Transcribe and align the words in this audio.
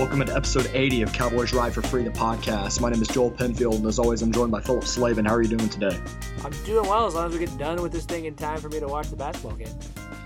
Welcome 0.00 0.24
to 0.24 0.34
episode 0.34 0.70
80 0.72 1.02
of 1.02 1.12
Cowboys 1.12 1.52
Ride 1.52 1.74
for 1.74 1.82
Free, 1.82 2.04
the 2.04 2.10
podcast. 2.10 2.80
My 2.80 2.88
name 2.88 3.02
is 3.02 3.08
Joel 3.08 3.30
Penfield, 3.30 3.74
and 3.74 3.86
as 3.86 3.98
always, 3.98 4.22
I'm 4.22 4.32
joined 4.32 4.50
by 4.50 4.62
Philip 4.62 4.84
Slavin. 4.84 5.26
How 5.26 5.34
are 5.34 5.42
you 5.42 5.48
doing 5.54 5.68
today? 5.68 6.00
I'm 6.42 6.52
doing 6.64 6.88
well 6.88 7.06
as 7.06 7.14
long 7.14 7.26
as 7.26 7.34
we 7.34 7.38
get 7.38 7.58
done 7.58 7.82
with 7.82 7.92
this 7.92 8.06
thing 8.06 8.24
in 8.24 8.34
time 8.34 8.60
for 8.60 8.70
me 8.70 8.80
to 8.80 8.88
watch 8.88 9.10
the 9.10 9.16
basketball 9.16 9.56
game. 9.56 9.68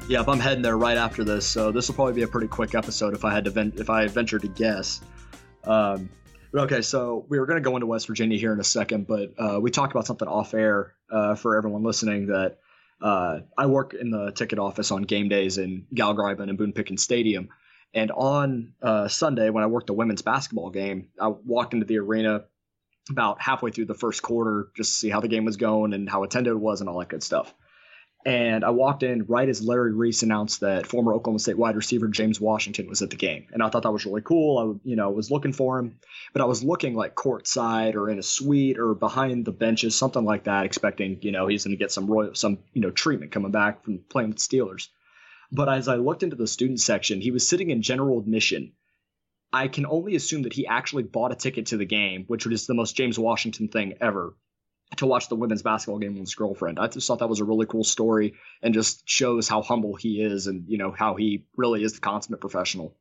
Yep, 0.09 0.29
I'm 0.29 0.39
heading 0.39 0.63
there 0.63 0.79
right 0.79 0.97
after 0.97 1.25
this, 1.25 1.45
so 1.45 1.73
this 1.73 1.89
will 1.89 1.97
probably 1.97 2.13
be 2.13 2.23
a 2.23 2.29
pretty 2.29 2.47
quick 2.47 2.77
episode 2.77 3.15
if 3.15 3.25
I 3.25 3.35
had 3.35 3.47
to 3.47 3.51
vent, 3.51 3.81
if 3.81 3.91
I 3.91 4.07
ventured 4.07 4.43
to 4.43 4.49
guess. 4.49 5.01
Um, 5.65 6.09
okay, 6.55 6.81
so 6.81 7.27
we 7.29 7.41
were 7.41 7.47
going 7.47 7.61
to 7.61 7.69
go 7.69 7.75
into 7.75 7.87
West 7.87 8.07
Virginia 8.07 8.39
here 8.39 8.53
in 8.53 8.61
a 8.61 8.65
second, 8.65 9.09
but 9.09 9.35
uh, 9.39 9.59
we 9.61 9.73
talked 9.73 9.93
about 9.93 10.07
something 10.07 10.29
off 10.29 10.55
air 10.55 10.95
uh, 11.11 11.35
for 11.35 11.57
everyone 11.57 11.83
listening 11.83 12.29
that 12.29 12.59
uh, 13.03 13.41
I 13.59 13.67
work 13.67 13.93
in 13.93 14.13
the 14.13 14.31
ticket 14.31 14.61
office 14.61 14.93
on 14.93 15.03
game 15.03 15.29
days 15.29 15.59
in 15.59 15.87
Gallagher-Iba 15.93 16.49
and 16.49 16.57
Boone 16.57 16.73
Pickens 16.73 17.03
Stadium. 17.03 17.49
And 17.95 18.11
on 18.11 18.73
uh, 18.83 19.09
Sunday, 19.09 19.51
when 19.51 19.63
I 19.63 19.69
worked 19.69 19.87
the 19.87 19.93
women's 19.95 20.23
basketball 20.23 20.71
game, 20.71 21.09
I 21.21 21.29
walked 21.29 21.75
into 21.75 21.87
the 21.87 21.99
arena 21.99 22.45
about 23.09 23.41
halfway 23.41 23.71
through 23.71 23.85
the 23.85 23.95
first 23.95 24.23
quarter 24.23 24.69
just 24.77 24.93
to 24.93 24.99
see 24.99 25.11
how 25.11 25.21
the 25.21 25.29
game 25.29 25.45
was 25.45 25.57
going 25.57 25.93
and 25.93 26.09
how 26.09 26.25
attended 26.25 26.55
was 26.55 26.81
and 26.81 26.91
all 26.91 26.99
that 26.99 27.09
good 27.09 27.23
stuff. 27.23 27.55
And 28.27 28.65
I 28.65 28.71
walked 28.71 29.03
in 29.03 29.27
right 29.27 29.49
as 29.49 29.63
Larry 29.63 29.93
Reece 29.93 30.23
announced 30.23 30.61
that 30.61 30.87
former 30.87 31.13
Oklahoma 31.13 31.39
State 31.39 31.59
wide 31.59 31.77
receiver 31.77 32.09
James 32.09 32.41
Washington 32.41 32.89
was 32.89 33.03
at 33.03 33.11
the 33.11 33.17
game, 33.17 33.49
and 33.53 33.63
I 33.63 33.69
thought 33.69 33.83
that 33.83 33.93
was 33.93 34.07
really 34.07 34.23
cool. 34.23 34.59
I, 34.59 34.89
you 34.89 34.97
know, 34.97 35.11
was 35.11 35.31
looking 35.31 35.53
for 35.53 35.79
him, 35.79 35.99
but 36.33 36.41
I 36.41 36.47
was 36.47 36.65
looking 36.65 36.95
like 36.95 37.15
courtside 37.15 37.95
or 37.95 38.09
in 38.09 38.19
a 38.19 38.23
suite 38.23 38.79
or 38.79 38.95
behind 38.95 39.45
the 39.45 39.53
benches, 39.53 39.95
something 39.95 40.25
like 40.25 40.45
that, 40.45 40.65
expecting 40.65 41.19
you 41.21 41.33
know 41.33 41.47
he's 41.47 41.65
going 41.65 41.77
to 41.77 41.83
get 41.83 41.93
some 41.93 42.07
royal, 42.07 42.35
some 42.35 42.61
you 42.73 42.81
know 42.81 42.91
treatment 42.91 43.31
coming 43.31 43.53
back 43.53 43.85
from 43.85 44.01
playing 44.09 44.31
with 44.31 44.39
Steelers. 44.39 44.89
But 45.55 45.69
as 45.69 45.87
I 45.87 45.95
looked 45.95 46.25
into 46.25 46.35
the 46.35 46.49
student 46.49 46.81
section, 46.81 47.21
he 47.21 47.31
was 47.31 47.47
sitting 47.47 47.71
in 47.71 47.81
general 47.81 48.19
admission. 48.19 48.73
I 49.53 49.69
can 49.69 49.87
only 49.87 50.17
assume 50.17 50.43
that 50.43 50.53
he 50.53 50.67
actually 50.67 51.05
bought 51.05 51.31
a 51.31 51.37
ticket 51.37 51.67
to 51.67 51.77
the 51.77 51.85
game, 51.85 52.25
which 52.27 52.45
was 52.45 52.67
the 52.67 52.75
most 52.75 52.97
James 52.97 53.21
Washington 53.21 53.69
thing 53.69 53.95
ever, 54.01 54.35
to 54.97 55.07
watch 55.07 55.29
the 55.29 55.37
women's 55.37 55.63
basketball 55.63 56.01
game 56.01 56.15
with 56.15 56.23
his 56.23 56.35
girlfriend. 56.35 56.81
I 56.81 56.89
just 56.89 57.07
thought 57.07 57.21
that 57.21 57.29
was 57.29 57.39
a 57.39 57.45
really 57.45 57.67
cool 57.67 57.85
story 57.85 58.35
and 58.63 58.75
just 58.75 59.09
shows 59.09 59.47
how 59.49 59.63
humble 59.63 59.95
he 59.95 60.21
is 60.21 60.49
and, 60.49 60.65
you 60.67 60.77
know, 60.77 60.91
how 60.91 61.15
he 61.15 61.45
really 61.57 61.85
is 61.85 61.93
the 61.93 62.01
consummate 62.01 62.41
professional. 62.41 62.97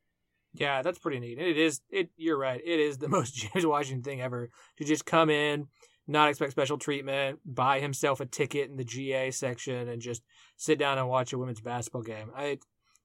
Yeah, 0.53 0.83
that's 0.83 0.99
pretty 0.99 1.19
neat. 1.19 1.39
It 1.39 1.57
is 1.57 1.81
it 1.89 2.11
you're 2.17 2.37
right. 2.37 2.61
It 2.63 2.79
is 2.79 2.99
the 2.99 3.07
most 3.17 3.33
James 3.33 3.65
Washington 3.65 4.03
thing 4.03 4.21
ever 4.21 4.51
to 4.77 4.83
just 4.83 5.07
come 5.07 5.31
in, 5.31 5.69
not 6.07 6.29
expect 6.29 6.51
special 6.51 6.77
treatment, 6.77 7.39
buy 7.45 7.79
himself 7.79 8.19
a 8.19 8.25
ticket 8.25 8.69
in 8.69 8.77
the 8.77 8.83
GA 8.83 9.31
section, 9.31 9.87
and 9.87 10.01
just 10.01 10.21
sit 10.57 10.77
down 10.79 10.97
and 10.97 11.07
watch 11.07 11.33
a 11.33 11.37
women's 11.37 11.61
basketball 11.61 12.01
game. 12.01 12.31
I 12.35 12.59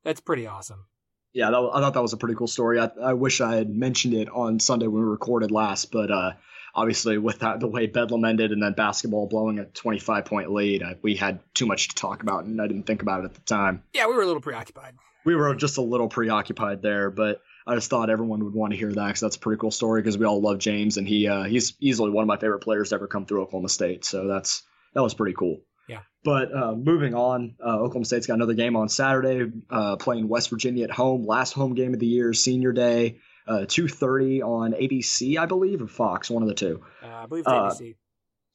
that's 0.05 0.21
pretty 0.21 0.47
awesome. 0.47 0.87
Yeah, 1.33 1.51
that, 1.51 1.71
I 1.75 1.81
thought 1.81 1.95
that 1.95 2.03
was 2.03 2.13
a 2.13 2.17
pretty 2.17 2.35
cool 2.35 2.47
story. 2.47 2.81
I, 2.81 2.91
I 3.03 3.13
wish 3.13 3.41
I 3.41 3.57
had 3.57 3.69
mentioned 3.69 4.15
it 4.15 4.29
on 4.31 4.59
Sunday 4.61 4.87
when 4.87 5.03
we 5.03 5.09
recorded 5.09 5.51
last, 5.51 5.93
but 5.93 6.11
uh, 6.11 6.33
obviously 6.75 7.19
with 7.19 7.41
that, 7.41 7.61
the 7.61 7.69
way 7.69 7.87
Bedlam 7.87 8.25
ended 8.25 8.51
and 8.51 8.63
then 8.63 8.73
basketball 8.73 9.27
blowing 9.27 9.58
a 9.58 9.64
25 9.67 10.25
point 10.25 10.53
lead, 10.53 10.83
I, 10.83 10.97
we 11.03 11.17
had 11.17 11.41
too 11.55 11.67
much 11.67 11.89
to 11.89 11.95
talk 11.95 12.23
about, 12.23 12.45
and 12.45 12.61
I 12.61 12.67
didn't 12.67 12.85
think 12.85 13.03
about 13.03 13.20
it 13.20 13.27
at 13.27 13.35
the 13.35 13.41
time. 13.42 13.83
Yeah, 13.92 14.07
we 14.07 14.14
were 14.14 14.23
a 14.23 14.27
little 14.27 14.42
preoccupied. 14.42 14.95
We 15.25 15.35
were 15.35 15.55
just 15.55 15.77
a 15.77 15.83
little 15.83 16.08
preoccupied 16.08 16.81
there, 16.83 17.11
but 17.11 17.42
I 17.68 17.74
just 17.74 17.90
thought 17.90 18.08
everyone 18.08 18.42
would 18.45 18.55
want 18.55 18.73
to 18.73 18.79
hear 18.79 18.90
that 18.90 19.06
because 19.06 19.20
that's 19.20 19.36
a 19.36 19.39
pretty 19.39 19.61
cool 19.61 19.70
story 19.70 20.01
because 20.01 20.17
we 20.17 20.24
all 20.24 20.40
love 20.40 20.58
James 20.58 20.96
and 20.96 21.06
he 21.06 21.29
uh, 21.29 21.42
he's 21.45 21.74
easily 21.80 22.11
one 22.11 22.23
of 22.23 22.27
my 22.27 22.39
favorite 22.39 22.61
players 22.61 22.89
to 22.89 22.95
ever 22.95 23.06
come 23.06 23.27
through 23.27 23.42
Oklahoma 23.42 23.68
State. 23.68 24.06
So 24.06 24.27
that's 24.27 24.62
that 24.95 25.02
was 25.02 25.12
pretty 25.12 25.34
cool. 25.34 25.61
Yeah. 25.86 26.01
But 26.24 26.55
uh, 26.55 26.74
moving 26.74 27.14
on, 27.14 27.57
uh, 27.62 27.77
Oklahoma 27.78 28.07
State's 28.07 28.27
got 28.27 28.34
another 28.34 28.55
game 28.55 28.74
on 28.74 28.89
Saturday, 28.89 29.52
uh, 29.68 29.96
playing 29.96 30.28
West 30.28 30.48
Virginia 30.48 30.84
at 30.84 30.90
home. 30.90 31.24
Last 31.24 31.52
home 31.52 31.74
game 31.74 31.92
of 31.92 32.01
the 32.01 32.07
year, 32.07 32.33
Senior 32.33 32.73
Day, 32.73 33.18
uh, 33.46 33.67
two 33.68 33.86
thirty 33.86 34.42
on 34.42 34.73
ABC, 34.73 35.36
I 35.36 35.45
believe, 35.45 35.83
or 35.83 35.89
Fox, 35.89 36.30
one 36.30 36.42
of 36.42 36.48
the 36.48 36.55
two. 36.55 36.83
Uh, 37.02 37.08
I 37.08 37.27
believe 37.27 37.45
it's 37.46 37.52
ABC. 37.52 37.96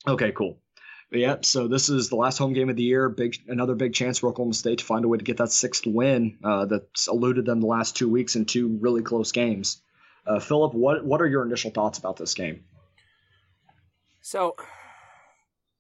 Okay, 0.08 0.32
cool. 0.32 0.58
Yeah, 1.14 1.38
so 1.42 1.68
this 1.68 1.90
is 1.90 2.10
the 2.10 2.16
last 2.16 2.40
home 2.40 2.54
game 2.54 2.70
of 2.70 2.76
the 2.76 2.82
year. 2.84 3.08
Big, 3.08 3.38
another 3.48 3.76
big 3.76 3.94
chance 3.94 4.18
for 4.18 4.30
Oklahoma 4.30 4.56
State 4.56 4.80
to 4.80 4.86
find 4.86 5.06
a 5.06 5.08
way 5.08 5.20
to 5.20 5.24
get 5.24 5.38
that 5.38 5.52
sixth 5.52 5.86
win 5.86 6.40
uh, 6.44 6.66
that's 6.66 7.08
eluded 7.08 7.46
them 7.46 7.62
the 7.62 7.68
last 7.68 7.96
two 7.96 8.10
weeks 8.10 8.36
in 8.36 8.46
two 8.46 8.80
really 8.82 9.04
close 9.04 9.32
games. 9.32 9.80
Uh, 10.26 10.40
Philip, 10.40 10.74
what 10.74 11.06
what 11.06 11.22
are 11.22 11.28
your 11.28 11.46
initial 11.46 11.70
thoughts 11.70 12.00
about 12.00 12.18
this 12.18 12.34
game? 12.34 12.64
So, 14.22 14.56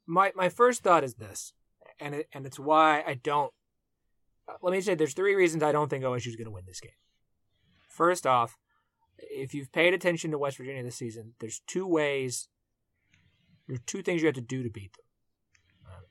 my 0.06 0.32
my 0.36 0.50
first 0.50 0.84
thought 0.84 1.04
is 1.04 1.16
this, 1.16 1.54
and 2.00 2.14
it, 2.14 2.28
and 2.32 2.46
it's 2.46 2.60
why 2.60 3.04
I 3.08 3.16
don't. 3.16 3.52
uh, 4.48 4.54
Let 4.62 4.74
me 4.74 4.82
say, 4.82 4.94
there's 4.94 5.16
three 5.16 5.34
reasons 5.34 5.64
I 5.64 5.72
don't 5.72 5.90
think 5.90 6.04
OSU 6.04 6.28
is 6.28 6.36
going 6.36 6.46
to 6.46 6.52
win 6.52 6.66
this 6.68 6.80
game. 6.82 6.92
First 7.90 8.28
off, 8.28 8.58
if 9.18 9.56
you've 9.56 9.72
paid 9.72 9.96
attention 9.96 10.30
to 10.30 10.38
West 10.38 10.58
Virginia 10.58 10.84
this 10.84 10.98
season, 10.98 11.34
there's 11.40 11.62
two 11.66 11.88
ways. 11.88 12.50
There's 13.68 13.80
two 13.88 14.04
things 14.04 14.22
you 14.22 14.28
have 14.28 14.36
to 14.36 14.42
do 14.42 14.62
to 14.62 14.70
beat 14.70 14.94
them. 14.94 15.03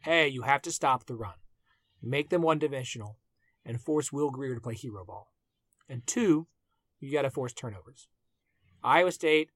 A, 0.07 0.29
you 0.29 0.43
have 0.43 0.63
to 0.63 0.73
stop 0.73 1.07
the 1.07 1.17
run, 1.17 1.35
make 2.03 2.31
them 2.31 2.43
one 2.43 2.59
dimensional, 2.59 3.19
and 3.65 3.81
force 3.81 4.13
Will 4.13 4.31
Grier 4.31 4.55
to 4.55 4.61
play 4.61 4.75
hero 4.75 5.05
ball. 5.05 5.33
And 5.89 6.07
two, 6.07 6.47
you 7.01 7.13
got 7.13 7.23
to 7.23 7.31
force 7.31 7.53
turnovers. 7.53 8.09
Iowa 8.83 9.12
State 9.12 9.51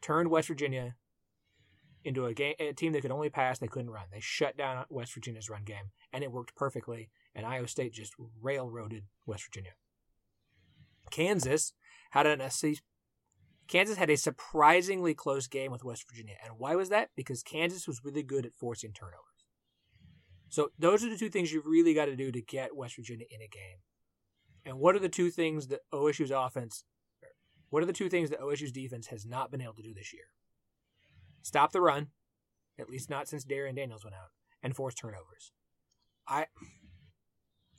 turned 0.00 0.30
West 0.30 0.48
Virginia 0.48 0.96
into 2.04 2.26
a 2.26 2.34
game 2.34 2.54
a 2.58 2.72
team 2.72 2.92
that 2.92 3.02
could 3.02 3.10
only 3.10 3.28
pass, 3.28 3.58
they 3.58 3.66
couldn't 3.66 3.90
run. 3.90 4.06
They 4.12 4.20
shut 4.20 4.56
down 4.56 4.84
West 4.88 5.14
Virginia's 5.14 5.50
run 5.50 5.64
game, 5.64 5.90
and 6.12 6.24
it 6.24 6.32
worked 6.32 6.54
perfectly. 6.54 7.10
And 7.34 7.44
Iowa 7.44 7.68
State 7.68 7.92
just 7.92 8.14
railroaded 8.40 9.04
West 9.26 9.44
Virginia. 9.44 9.72
Kansas 11.10 11.72
had 12.10 12.26
an. 12.26 12.40
Kansas 13.68 13.98
had 13.98 14.08
a 14.08 14.16
surprisingly 14.16 15.12
close 15.14 15.46
game 15.46 15.70
with 15.70 15.84
West 15.84 16.06
Virginia, 16.08 16.36
and 16.42 16.54
why 16.58 16.74
was 16.74 16.88
that? 16.88 17.10
Because 17.14 17.42
Kansas 17.42 17.86
was 17.86 18.02
really 18.02 18.22
good 18.22 18.46
at 18.46 18.56
forcing 18.56 18.92
turnovers. 18.92 19.24
So 20.48 20.70
those 20.78 21.04
are 21.04 21.10
the 21.10 21.18
two 21.18 21.28
things 21.28 21.52
you've 21.52 21.66
really 21.66 21.92
got 21.92 22.06
to 22.06 22.16
do 22.16 22.32
to 22.32 22.40
get 22.40 22.74
West 22.74 22.96
Virginia 22.96 23.26
in 23.30 23.42
a 23.42 23.48
game. 23.48 23.78
And 24.64 24.78
what 24.78 24.96
are 24.96 24.98
the 25.00 25.10
two 25.10 25.30
things 25.30 25.68
that 25.68 25.80
OSU's 25.92 26.30
offense, 26.30 26.84
what 27.68 27.82
are 27.82 27.86
the 27.86 27.92
two 27.92 28.08
things 28.08 28.30
that 28.30 28.40
OSU's 28.40 28.72
defense 28.72 29.08
has 29.08 29.26
not 29.26 29.50
been 29.50 29.60
able 29.60 29.74
to 29.74 29.82
do 29.82 29.92
this 29.92 30.14
year? 30.14 30.24
Stop 31.42 31.72
the 31.72 31.82
run, 31.82 32.08
at 32.78 32.88
least 32.88 33.10
not 33.10 33.28
since 33.28 33.44
Darrion 33.44 33.76
Daniels 33.76 34.04
went 34.04 34.16
out, 34.16 34.30
and 34.62 34.74
force 34.74 34.94
turnovers. 34.94 35.52
I, 36.26 36.46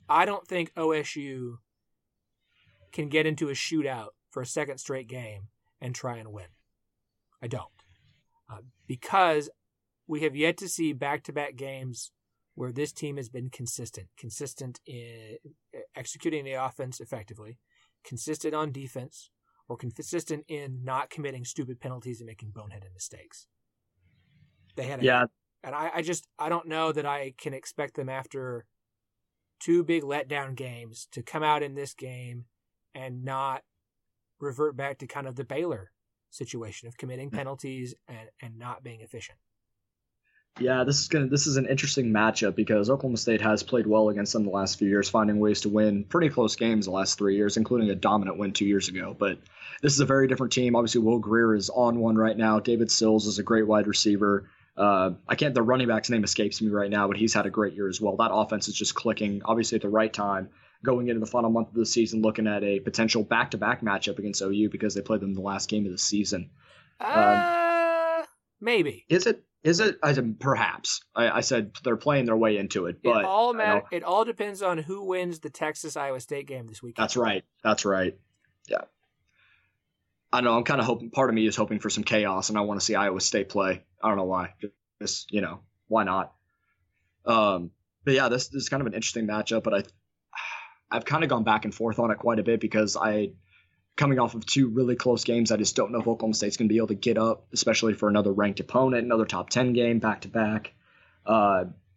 I 0.08 0.24
don't 0.24 0.46
think 0.46 0.72
OSU 0.74 1.56
can 2.92 3.08
get 3.08 3.26
into 3.26 3.48
a 3.48 3.52
shootout 3.52 4.10
for 4.30 4.42
a 4.42 4.46
second 4.46 4.78
straight 4.78 5.08
game 5.08 5.48
and 5.80 5.94
try 5.94 6.16
and 6.16 6.32
win. 6.32 6.46
I 7.42 7.46
don't. 7.46 7.64
Uh, 8.50 8.58
because 8.86 9.48
we 10.06 10.20
have 10.22 10.36
yet 10.36 10.56
to 10.58 10.68
see 10.68 10.92
back 10.92 11.22
to 11.24 11.32
back 11.32 11.56
games 11.56 12.10
where 12.54 12.72
this 12.72 12.92
team 12.92 13.16
has 13.16 13.28
been 13.28 13.48
consistent, 13.48 14.08
consistent 14.18 14.80
in 14.86 15.36
executing 15.96 16.44
the 16.44 16.52
offense 16.52 17.00
effectively, 17.00 17.58
consistent 18.04 18.54
on 18.54 18.72
defense, 18.72 19.30
or 19.68 19.76
consistent 19.76 20.44
in 20.48 20.80
not 20.82 21.10
committing 21.10 21.44
stupid 21.44 21.80
penalties 21.80 22.20
and 22.20 22.26
making 22.26 22.50
boneheaded 22.50 22.92
mistakes. 22.92 23.46
They 24.76 24.84
had 24.84 25.00
a, 25.00 25.04
Yeah, 25.04 25.24
and 25.62 25.74
I, 25.74 25.90
I 25.94 26.02
just 26.02 26.26
I 26.38 26.48
don't 26.48 26.66
know 26.66 26.90
that 26.92 27.06
I 27.06 27.34
can 27.38 27.54
expect 27.54 27.94
them 27.94 28.08
after 28.08 28.66
two 29.60 29.84
big 29.84 30.02
letdown 30.02 30.56
games 30.56 31.06
to 31.12 31.22
come 31.22 31.42
out 31.42 31.62
in 31.62 31.74
this 31.74 31.94
game 31.94 32.46
and 32.94 33.24
not 33.24 33.62
revert 34.40 34.76
back 34.76 34.98
to 34.98 35.06
kind 35.06 35.26
of 35.26 35.36
the 35.36 35.44
Baylor 35.44 35.90
situation 36.30 36.88
of 36.88 36.96
committing 36.96 37.30
penalties 37.30 37.94
and, 38.08 38.28
and 38.40 38.58
not 38.58 38.82
being 38.82 39.00
efficient. 39.00 39.38
Yeah, 40.58 40.84
this 40.84 40.98
is 40.98 41.08
gonna 41.08 41.28
this 41.28 41.46
is 41.46 41.56
an 41.56 41.66
interesting 41.66 42.06
matchup 42.06 42.56
because 42.56 42.90
Oklahoma 42.90 43.16
State 43.18 43.40
has 43.40 43.62
played 43.62 43.86
well 43.86 44.08
against 44.08 44.32
them 44.32 44.44
the 44.44 44.50
last 44.50 44.78
few 44.78 44.88
years, 44.88 45.08
finding 45.08 45.38
ways 45.38 45.60
to 45.62 45.68
win 45.68 46.04
pretty 46.04 46.28
close 46.28 46.56
games 46.56 46.86
the 46.86 46.90
last 46.90 47.16
three 47.16 47.36
years, 47.36 47.56
including 47.56 47.88
a 47.90 47.94
dominant 47.94 48.36
win 48.36 48.52
two 48.52 48.66
years 48.66 48.88
ago. 48.88 49.14
But 49.16 49.38
this 49.80 49.94
is 49.94 50.00
a 50.00 50.04
very 50.04 50.26
different 50.26 50.52
team. 50.52 50.74
Obviously, 50.74 51.00
Will 51.00 51.18
Grier 51.18 51.54
is 51.54 51.70
on 51.70 52.00
one 52.00 52.16
right 52.16 52.36
now. 52.36 52.58
David 52.58 52.90
Sills 52.90 53.26
is 53.26 53.38
a 53.38 53.42
great 53.42 53.66
wide 53.66 53.86
receiver. 53.86 54.50
Uh, 54.76 55.12
I 55.28 55.34
can't 55.34 55.54
the 55.54 55.62
running 55.62 55.88
back's 55.88 56.10
name 56.10 56.24
escapes 56.24 56.60
me 56.60 56.68
right 56.68 56.90
now, 56.90 57.06
but 57.06 57.16
he's 57.16 57.32
had 57.32 57.46
a 57.46 57.50
great 57.50 57.74
year 57.74 57.88
as 57.88 58.00
well. 58.00 58.16
That 58.16 58.32
offense 58.32 58.68
is 58.68 58.74
just 58.74 58.94
clicking, 58.94 59.42
obviously 59.44 59.76
at 59.76 59.82
the 59.82 59.88
right 59.88 60.12
time. 60.12 60.50
Going 60.82 61.08
into 61.08 61.20
the 61.20 61.26
final 61.26 61.50
month 61.50 61.68
of 61.68 61.74
the 61.74 61.84
season, 61.84 62.22
looking 62.22 62.46
at 62.46 62.64
a 62.64 62.80
potential 62.80 63.22
back-to-back 63.22 63.82
matchup 63.82 64.18
against 64.18 64.40
OU 64.40 64.70
because 64.70 64.94
they 64.94 65.02
played 65.02 65.20
them 65.20 65.34
the 65.34 65.42
last 65.42 65.68
game 65.68 65.84
of 65.84 65.92
the 65.92 65.98
season. 65.98 66.50
Uh, 66.98 68.22
maybe. 68.60 69.04
Is 69.08 69.26
it? 69.26 69.44
Is 69.62 69.80
it? 69.80 69.98
I 70.02 70.14
said 70.14 70.40
perhaps. 70.40 71.02
I, 71.14 71.30
I 71.30 71.40
said 71.40 71.72
they're 71.84 71.96
playing 71.96 72.24
their 72.24 72.36
way 72.36 72.56
into 72.56 72.86
it, 72.86 73.02
but 73.02 73.20
it 73.20 73.24
all 73.26 73.52
matter. 73.52 73.82
It 73.92 74.02
all 74.04 74.24
depends 74.24 74.62
on 74.62 74.78
who 74.78 75.04
wins 75.04 75.40
the 75.40 75.50
Texas 75.50 75.96
Iowa 75.96 76.20
State 76.20 76.46
game 76.46 76.66
this 76.66 76.82
weekend. 76.82 77.02
That's 77.02 77.16
right. 77.16 77.44
That's 77.62 77.84
right. 77.84 78.18
Yeah. 78.68 78.82
I 80.32 80.40
know. 80.40 80.56
I'm 80.56 80.64
kind 80.64 80.80
of 80.80 80.86
hoping. 80.86 81.10
Part 81.10 81.28
of 81.28 81.34
me 81.34 81.46
is 81.46 81.56
hoping 81.56 81.78
for 81.78 81.90
some 81.90 82.04
chaos, 82.04 82.48
and 82.48 82.56
I 82.56 82.62
want 82.62 82.80
to 82.80 82.86
see 82.86 82.94
Iowa 82.94 83.20
State 83.20 83.50
play. 83.50 83.82
I 84.02 84.08
don't 84.08 84.16
know 84.16 84.24
why. 84.24 84.54
Just 85.02 85.30
you 85.30 85.42
know, 85.42 85.60
why 85.88 86.04
not? 86.04 86.32
Um, 87.26 87.70
but 88.04 88.14
yeah, 88.14 88.30
this, 88.30 88.48
this 88.48 88.62
is 88.62 88.68
kind 88.70 88.80
of 88.80 88.86
an 88.86 88.94
interesting 88.94 89.26
matchup. 89.26 89.62
But 89.62 89.74
I, 89.74 89.82
I've 90.90 91.04
kind 91.04 91.22
of 91.22 91.30
gone 91.30 91.44
back 91.44 91.64
and 91.64 91.74
forth 91.74 91.98
on 91.98 92.10
it 92.10 92.18
quite 92.18 92.38
a 92.38 92.42
bit 92.42 92.60
because 92.60 92.96
I, 92.96 93.30
coming 93.96 94.18
off 94.18 94.34
of 94.34 94.44
two 94.46 94.68
really 94.68 94.96
close 94.96 95.24
games. 95.24 95.52
I 95.52 95.56
just 95.56 95.76
don't 95.76 95.92
know 95.92 96.00
if 96.00 96.08
Oklahoma 96.08 96.34
State's 96.34 96.56
going 96.56 96.68
to 96.68 96.72
be 96.72 96.78
able 96.78 96.88
to 96.88 96.94
get 96.94 97.18
up, 97.18 97.46
especially 97.52 97.94
for 97.94 98.08
another 98.08 98.32
ranked 98.32 98.60
opponent, 98.60 99.04
another 99.04 99.26
top 99.26 99.50
10 99.50 99.72
game 99.72 99.98
back 99.98 100.22
to 100.22 100.28
back. 100.28 100.72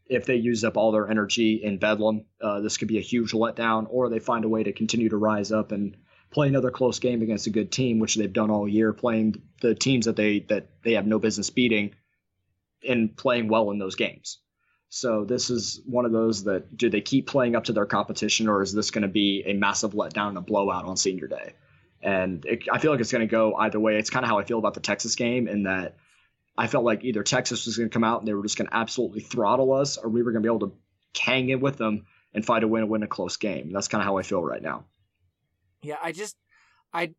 If 0.07 0.25
they 0.25 0.35
use 0.35 0.63
up 0.63 0.77
all 0.77 0.91
their 0.91 1.09
energy 1.09 1.63
in 1.63 1.77
Bedlam, 1.77 2.25
uh, 2.41 2.59
this 2.59 2.77
could 2.77 2.87
be 2.87 2.97
a 2.97 3.01
huge 3.01 3.31
letdown, 3.31 3.87
or 3.89 4.09
they 4.09 4.19
find 4.19 4.45
a 4.45 4.49
way 4.49 4.63
to 4.63 4.73
continue 4.73 5.09
to 5.09 5.17
rise 5.17 5.51
up 5.51 5.71
and 5.71 5.95
play 6.29 6.49
another 6.49 6.71
close 6.71 6.99
game 6.99 7.21
against 7.21 7.47
a 7.47 7.51
good 7.51 7.71
team, 7.71 7.99
which 7.99 8.15
they've 8.15 8.33
done 8.33 8.51
all 8.51 8.67
year, 8.67 8.91
playing 8.91 9.41
the 9.61 9.73
teams 9.73 10.05
that 10.05 10.15
they 10.15 10.39
that 10.49 10.67
they 10.83 10.93
have 10.93 11.07
no 11.07 11.19
business 11.19 11.49
beating, 11.49 11.95
and 12.87 13.15
playing 13.15 13.47
well 13.47 13.71
in 13.71 13.79
those 13.79 13.95
games. 13.95 14.39
So 14.95 15.25
this 15.25 15.49
is 15.49 15.81
one 15.87 16.05
of 16.05 16.11
those 16.11 16.43
that 16.43 16.77
do 16.77 16.87
they 16.87 17.01
keep 17.01 17.25
playing 17.25 17.55
up 17.55 17.63
to 17.63 17.73
their 17.73 17.87
competition, 17.87 18.47
or 18.47 18.61
is 18.61 18.71
this 18.73 18.91
going 18.91 19.01
to 19.01 19.07
be 19.07 19.41
a 19.47 19.53
massive 19.53 19.93
letdown 19.93 20.29
and 20.29 20.37
a 20.37 20.41
blowout 20.41 20.85
on 20.85 20.97
Senior 20.97 21.25
Day? 21.25 21.55
And 22.03 22.45
it, 22.45 22.65
I 22.71 22.77
feel 22.77 22.91
like 22.91 22.99
it's 22.99 23.11
going 23.11 23.27
to 23.27 23.31
go 23.31 23.55
either 23.55 23.79
way. 23.79 23.97
It's 23.97 24.11
kind 24.11 24.23
of 24.23 24.29
how 24.29 24.37
I 24.37 24.43
feel 24.43 24.59
about 24.59 24.75
the 24.75 24.81
Texas 24.81 25.15
game, 25.15 25.47
in 25.47 25.63
that 25.63 25.97
I 26.55 26.67
felt 26.67 26.85
like 26.85 27.03
either 27.03 27.23
Texas 27.23 27.65
was 27.65 27.75
going 27.75 27.89
to 27.89 27.93
come 27.93 28.03
out 28.03 28.19
and 28.19 28.27
they 28.27 28.35
were 28.35 28.43
just 28.43 28.55
going 28.55 28.67
to 28.67 28.75
absolutely 28.75 29.21
throttle 29.21 29.73
us, 29.73 29.97
or 29.97 30.09
we 30.09 30.21
were 30.21 30.31
going 30.31 30.43
to 30.43 30.47
be 30.47 30.55
able 30.55 30.67
to 30.67 30.75
hang 31.19 31.49
in 31.49 31.59
with 31.59 31.77
them 31.77 32.05
and 32.35 32.45
fight 32.45 32.63
a 32.63 32.67
win, 32.67 32.83
and 32.83 32.91
win 32.91 33.01
a 33.01 33.07
close 33.07 33.37
game. 33.37 33.71
That's 33.73 33.87
kind 33.87 33.99
of 34.03 34.05
how 34.05 34.19
I 34.19 34.21
feel 34.21 34.43
right 34.43 34.61
now. 34.61 34.85
Yeah, 35.81 35.97
I 36.03 36.11
just, 36.11 36.37
I, 36.93 37.15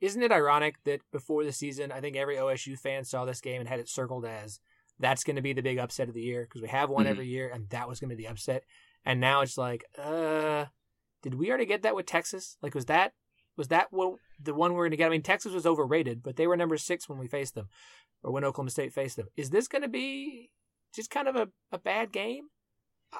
isn't 0.00 0.22
it 0.22 0.32
ironic 0.32 0.76
that 0.84 1.02
before 1.12 1.44
the 1.44 1.52
season, 1.52 1.92
I 1.92 2.00
think 2.00 2.16
every 2.16 2.36
OSU 2.36 2.78
fan 2.78 3.04
saw 3.04 3.26
this 3.26 3.42
game 3.42 3.60
and 3.60 3.68
had 3.68 3.80
it 3.80 3.90
circled 3.90 4.24
as 4.24 4.60
that's 4.98 5.24
going 5.24 5.36
to 5.36 5.42
be 5.42 5.52
the 5.52 5.62
big 5.62 5.78
upset 5.78 6.08
of 6.08 6.14
the 6.14 6.22
year 6.22 6.42
because 6.42 6.62
we 6.62 6.68
have 6.68 6.90
one 6.90 7.04
mm-hmm. 7.04 7.12
every 7.12 7.26
year, 7.26 7.50
and 7.52 7.68
that 7.70 7.88
was 7.88 8.00
going 8.00 8.10
to 8.10 8.16
be 8.16 8.24
the 8.24 8.30
upset. 8.30 8.64
And 9.04 9.20
now 9.20 9.42
it's 9.42 9.58
like, 9.58 9.84
uh, 9.98 10.66
did 11.22 11.34
we 11.34 11.48
already 11.48 11.66
get 11.66 11.82
that 11.82 11.94
with 11.94 12.06
Texas? 12.06 12.56
Like, 12.62 12.74
was 12.74 12.86
that 12.86 13.12
was 13.56 13.68
that 13.68 13.88
what 13.90 14.18
the 14.42 14.54
one 14.54 14.74
we're 14.74 14.84
going 14.84 14.90
to 14.92 14.96
get? 14.96 15.06
I 15.06 15.10
mean, 15.10 15.22
Texas 15.22 15.52
was 15.52 15.66
overrated, 15.66 16.22
but 16.22 16.36
they 16.36 16.46
were 16.46 16.56
number 16.56 16.76
six 16.76 17.08
when 17.08 17.18
we 17.18 17.26
faced 17.26 17.54
them, 17.54 17.68
or 18.22 18.32
when 18.32 18.44
Oklahoma 18.44 18.70
State 18.70 18.92
faced 18.92 19.16
them. 19.16 19.28
Is 19.36 19.50
this 19.50 19.68
going 19.68 19.82
to 19.82 19.88
be 19.88 20.50
just 20.94 21.10
kind 21.10 21.28
of 21.28 21.36
a, 21.36 21.48
a 21.72 21.78
bad 21.78 22.12
game? 22.12 22.48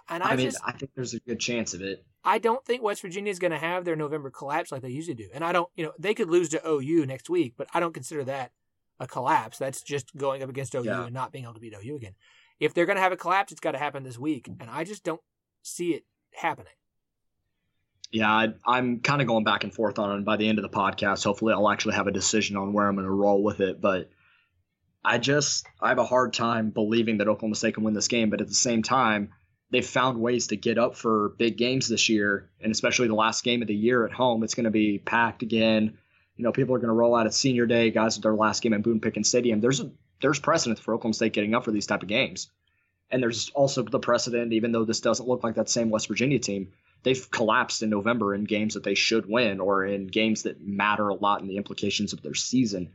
And 0.08 0.22
I, 0.22 0.30
I 0.30 0.36
mean, 0.36 0.46
just, 0.46 0.60
I 0.66 0.72
think 0.72 0.90
there's 0.94 1.14
a 1.14 1.20
good 1.20 1.40
chance 1.40 1.72
of 1.72 1.80
it. 1.80 2.04
I 2.24 2.38
don't 2.38 2.64
think 2.64 2.82
West 2.82 3.02
Virginia 3.02 3.30
is 3.30 3.38
going 3.38 3.52
to 3.52 3.58
have 3.58 3.84
their 3.84 3.96
November 3.96 4.30
collapse 4.30 4.72
like 4.72 4.82
they 4.82 4.88
usually 4.88 5.14
do. 5.14 5.28
And 5.32 5.44
I 5.44 5.52
don't, 5.52 5.68
you 5.76 5.84
know, 5.84 5.92
they 5.98 6.12
could 6.12 6.28
lose 6.28 6.48
to 6.50 6.68
OU 6.68 7.06
next 7.06 7.30
week, 7.30 7.54
but 7.56 7.68
I 7.72 7.80
don't 7.80 7.94
consider 7.94 8.24
that 8.24 8.50
a 8.98 9.06
collapse. 9.06 9.58
That's 9.58 9.82
just 9.82 10.16
going 10.16 10.42
up 10.42 10.48
against 10.48 10.74
OU 10.74 10.82
yeah. 10.84 11.04
and 11.04 11.14
not 11.14 11.32
being 11.32 11.44
able 11.44 11.54
to 11.54 11.60
beat 11.60 11.74
OU 11.74 11.96
again. 11.96 12.14
If 12.58 12.74
they're 12.74 12.86
going 12.86 12.96
to 12.96 13.02
have 13.02 13.12
a 13.12 13.16
collapse, 13.16 13.52
it's 13.52 13.60
got 13.60 13.72
to 13.72 13.78
happen 13.78 14.02
this 14.02 14.18
week. 14.18 14.48
And 14.48 14.70
I 14.70 14.84
just 14.84 15.04
don't 15.04 15.20
see 15.62 15.90
it 15.90 16.04
happening. 16.32 16.72
Yeah, 18.10 18.32
I, 18.66 18.78
am 18.78 19.00
kind 19.00 19.20
of 19.20 19.26
going 19.26 19.44
back 19.44 19.64
and 19.64 19.74
forth 19.74 19.98
on 19.98 20.20
it. 20.20 20.24
By 20.24 20.36
the 20.36 20.48
end 20.48 20.58
of 20.58 20.62
the 20.62 20.68
podcast, 20.68 21.24
hopefully 21.24 21.52
I'll 21.52 21.68
actually 21.68 21.96
have 21.96 22.06
a 22.06 22.12
decision 22.12 22.56
on 22.56 22.72
where 22.72 22.86
I'm 22.86 22.94
going 22.94 23.04
to 23.04 23.10
roll 23.10 23.42
with 23.42 23.60
it. 23.60 23.80
But 23.80 24.10
I 25.04 25.18
just, 25.18 25.66
I 25.80 25.90
have 25.90 25.98
a 25.98 26.04
hard 26.04 26.32
time 26.32 26.70
believing 26.70 27.18
that 27.18 27.28
Oklahoma 27.28 27.56
State 27.56 27.74
can 27.74 27.84
win 27.84 27.94
this 27.94 28.08
game. 28.08 28.30
But 28.30 28.40
at 28.40 28.48
the 28.48 28.54
same 28.54 28.82
time, 28.82 29.30
they've 29.70 29.86
found 29.86 30.20
ways 30.20 30.46
to 30.48 30.56
get 30.56 30.78
up 30.78 30.96
for 30.96 31.34
big 31.38 31.58
games 31.58 31.88
this 31.88 32.08
year, 32.08 32.50
and 32.60 32.72
especially 32.72 33.08
the 33.08 33.14
last 33.14 33.44
game 33.44 33.60
of 33.60 33.68
the 33.68 33.74
year 33.74 34.06
at 34.06 34.12
home. 34.12 34.44
It's 34.44 34.54
going 34.54 34.64
to 34.64 34.70
be 34.70 34.98
packed 34.98 35.42
again. 35.42 35.98
You 36.36 36.44
know, 36.44 36.52
people 36.52 36.74
are 36.74 36.78
going 36.78 36.88
to 36.88 36.94
roll 36.94 37.14
out 37.14 37.26
at 37.26 37.34
senior 37.34 37.66
day, 37.66 37.90
guys 37.90 38.16
at 38.16 38.22
their 38.22 38.34
last 38.34 38.62
game 38.62 38.74
at 38.74 38.82
Boone 38.82 39.00
Pickens 39.00 39.28
Stadium. 39.28 39.60
There's 39.60 39.80
a, 39.80 39.90
there's 40.20 40.38
precedent 40.38 40.78
for 40.78 40.94
Oklahoma 40.94 41.14
State 41.14 41.32
getting 41.32 41.54
up 41.54 41.64
for 41.64 41.70
these 41.70 41.86
type 41.86 42.02
of 42.02 42.08
games, 42.08 42.50
and 43.10 43.22
there's 43.22 43.50
also 43.50 43.82
the 43.82 43.98
precedent, 43.98 44.52
even 44.52 44.72
though 44.72 44.84
this 44.84 45.00
doesn't 45.00 45.28
look 45.28 45.44
like 45.44 45.54
that 45.54 45.68
same 45.68 45.90
West 45.90 46.08
Virginia 46.08 46.38
team. 46.38 46.72
They've 47.02 47.30
collapsed 47.30 47.82
in 47.82 47.90
November 47.90 48.34
in 48.34 48.44
games 48.44 48.74
that 48.74 48.82
they 48.82 48.94
should 48.94 49.26
win, 49.28 49.60
or 49.60 49.84
in 49.84 50.08
games 50.08 50.42
that 50.42 50.60
matter 50.60 51.08
a 51.08 51.14
lot 51.14 51.40
in 51.40 51.46
the 51.46 51.56
implications 51.56 52.12
of 52.12 52.22
their 52.22 52.34
season. 52.34 52.92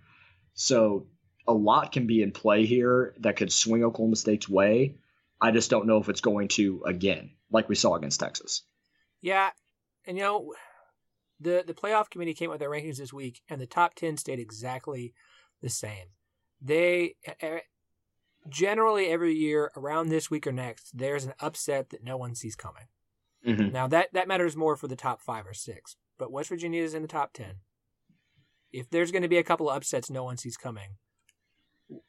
So 0.53 1.07
a 1.47 1.53
lot 1.53 1.91
can 1.91 2.07
be 2.07 2.21
in 2.21 2.31
play 2.31 2.65
here 2.65 3.15
that 3.19 3.37
could 3.37 3.51
swing 3.51 3.83
Oklahoma 3.83 4.15
State's 4.15 4.49
way 4.49 4.95
I 5.41 5.49
just 5.49 5.71
don't 5.71 5.87
know 5.87 5.97
if 5.97 6.07
it's 6.07 6.21
going 6.21 6.49
to 6.49 6.83
again, 6.85 7.31
like 7.51 7.67
we 7.67 7.75
saw 7.75 7.95
against 7.95 8.19
Texas. 8.19 8.61
Yeah, 9.21 9.49
and 10.05 10.15
you 10.15 10.23
know, 10.23 10.53
the 11.41 11.63
the 11.65 11.73
playoff 11.73 12.09
committee 12.09 12.33
came 12.33 12.49
out 12.49 12.53
with 12.53 12.59
their 12.59 12.69
rankings 12.69 12.97
this 12.97 13.13
week, 13.13 13.41
and 13.49 13.59
the 13.59 13.65
top 13.65 13.95
ten 13.95 14.17
stayed 14.17 14.39
exactly 14.39 15.13
the 15.61 15.69
same. 15.69 16.07
They 16.61 17.15
generally 18.49 19.07
every 19.07 19.33
year 19.33 19.71
around 19.75 20.09
this 20.09 20.29
week 20.29 20.47
or 20.47 20.51
next, 20.51 20.97
there's 20.97 21.25
an 21.25 21.33
upset 21.39 21.89
that 21.89 22.03
no 22.03 22.17
one 22.17 22.35
sees 22.35 22.55
coming. 22.55 22.85
Mm-hmm. 23.45 23.71
Now 23.71 23.87
that 23.87 24.13
that 24.13 24.27
matters 24.27 24.55
more 24.55 24.75
for 24.75 24.87
the 24.87 24.95
top 24.95 25.21
five 25.21 25.47
or 25.47 25.53
six, 25.53 25.95
but 26.17 26.31
West 26.31 26.49
Virginia 26.49 26.83
is 26.83 26.93
in 26.93 27.01
the 27.01 27.07
top 27.07 27.33
ten. 27.33 27.55
If 28.71 28.89
there's 28.89 29.11
going 29.11 29.23
to 29.23 29.27
be 29.27 29.37
a 29.37 29.43
couple 29.43 29.69
of 29.69 29.75
upsets 29.75 30.09
no 30.09 30.23
one 30.23 30.37
sees 30.37 30.55
coming, 30.55 30.97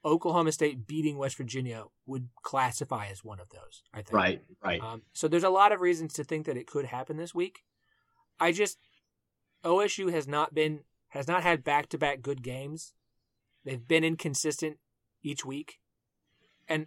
Oklahoma 0.04 0.52
State 0.52 0.86
beating 0.86 1.18
West 1.18 1.36
Virginia 1.36 1.84
would 2.06 2.28
classify 2.42 3.06
as 3.06 3.24
one 3.24 3.40
of 3.40 3.48
those. 3.48 3.82
I 3.92 3.98
think. 3.98 4.12
Right. 4.12 4.42
Right. 4.62 4.80
Um, 4.80 5.02
so 5.12 5.26
there's 5.26 5.42
a 5.42 5.50
lot 5.50 5.72
of 5.72 5.80
reasons 5.80 6.12
to 6.14 6.24
think 6.24 6.46
that 6.46 6.56
it 6.56 6.66
could 6.66 6.84
happen 6.84 7.16
this 7.16 7.34
week. 7.34 7.62
I 8.38 8.52
just 8.52 8.78
OSU 9.64 10.12
has 10.12 10.26
not 10.26 10.54
been 10.54 10.80
has 11.08 11.28
not 11.28 11.42
had 11.42 11.62
back 11.62 11.88
to 11.90 11.98
back 11.98 12.22
good 12.22 12.42
games. 12.42 12.94
They've 13.64 13.86
been 13.86 14.04
inconsistent 14.04 14.78
each 15.22 15.44
week, 15.44 15.78
and 16.68 16.86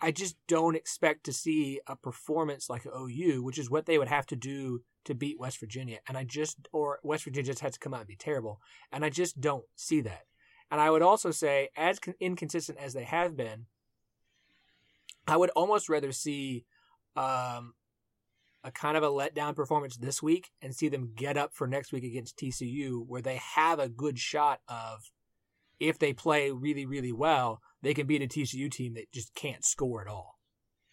I 0.00 0.10
just 0.10 0.36
don't 0.46 0.76
expect 0.76 1.24
to 1.24 1.32
see 1.32 1.80
a 1.86 1.96
performance 1.96 2.70
like 2.70 2.86
OU, 2.86 3.42
which 3.42 3.58
is 3.58 3.70
what 3.70 3.86
they 3.86 3.98
would 3.98 4.08
have 4.08 4.26
to 4.26 4.36
do 4.36 4.82
to 5.04 5.14
beat 5.14 5.38
West 5.38 5.60
Virginia. 5.60 5.98
And 6.08 6.16
I 6.16 6.24
just 6.24 6.68
or 6.72 7.00
West 7.02 7.24
Virginia 7.24 7.46
just 7.46 7.60
has 7.60 7.74
to 7.74 7.78
come 7.78 7.94
out 7.94 8.00
and 8.00 8.08
be 8.08 8.16
terrible, 8.16 8.60
and 8.90 9.04
I 9.04 9.10
just 9.10 9.40
don't 9.40 9.64
see 9.74 10.00
that. 10.02 10.26
And 10.70 10.80
I 10.80 10.90
would 10.90 11.02
also 11.02 11.30
say, 11.30 11.68
as 11.76 11.98
con- 11.98 12.14
inconsistent 12.18 12.78
as 12.78 12.94
they 12.94 13.04
have 13.04 13.36
been, 13.36 13.66
I 15.26 15.36
would 15.36 15.50
almost 15.50 15.88
rather 15.88 16.12
see 16.12 16.64
um, 17.14 17.74
a 18.64 18.70
kind 18.70 18.96
of 18.96 19.02
a 19.02 19.08
letdown 19.08 19.54
performance 19.54 19.96
this 19.96 20.22
week 20.22 20.50
and 20.60 20.74
see 20.74 20.88
them 20.88 21.12
get 21.14 21.36
up 21.36 21.52
for 21.54 21.66
next 21.66 21.92
week 21.92 22.04
against 22.04 22.36
TCU, 22.36 23.04
where 23.06 23.22
they 23.22 23.40
have 23.54 23.78
a 23.78 23.88
good 23.88 24.18
shot 24.18 24.60
of, 24.68 25.10
if 25.80 25.98
they 25.98 26.12
play 26.12 26.50
really, 26.50 26.86
really 26.86 27.12
well, 27.12 27.60
they 27.82 27.94
can 27.94 28.06
beat 28.06 28.22
a 28.22 28.26
TCU 28.26 28.70
team 28.70 28.94
that 28.94 29.10
just 29.12 29.34
can't 29.34 29.64
score 29.64 30.00
at 30.00 30.06
all. 30.06 30.38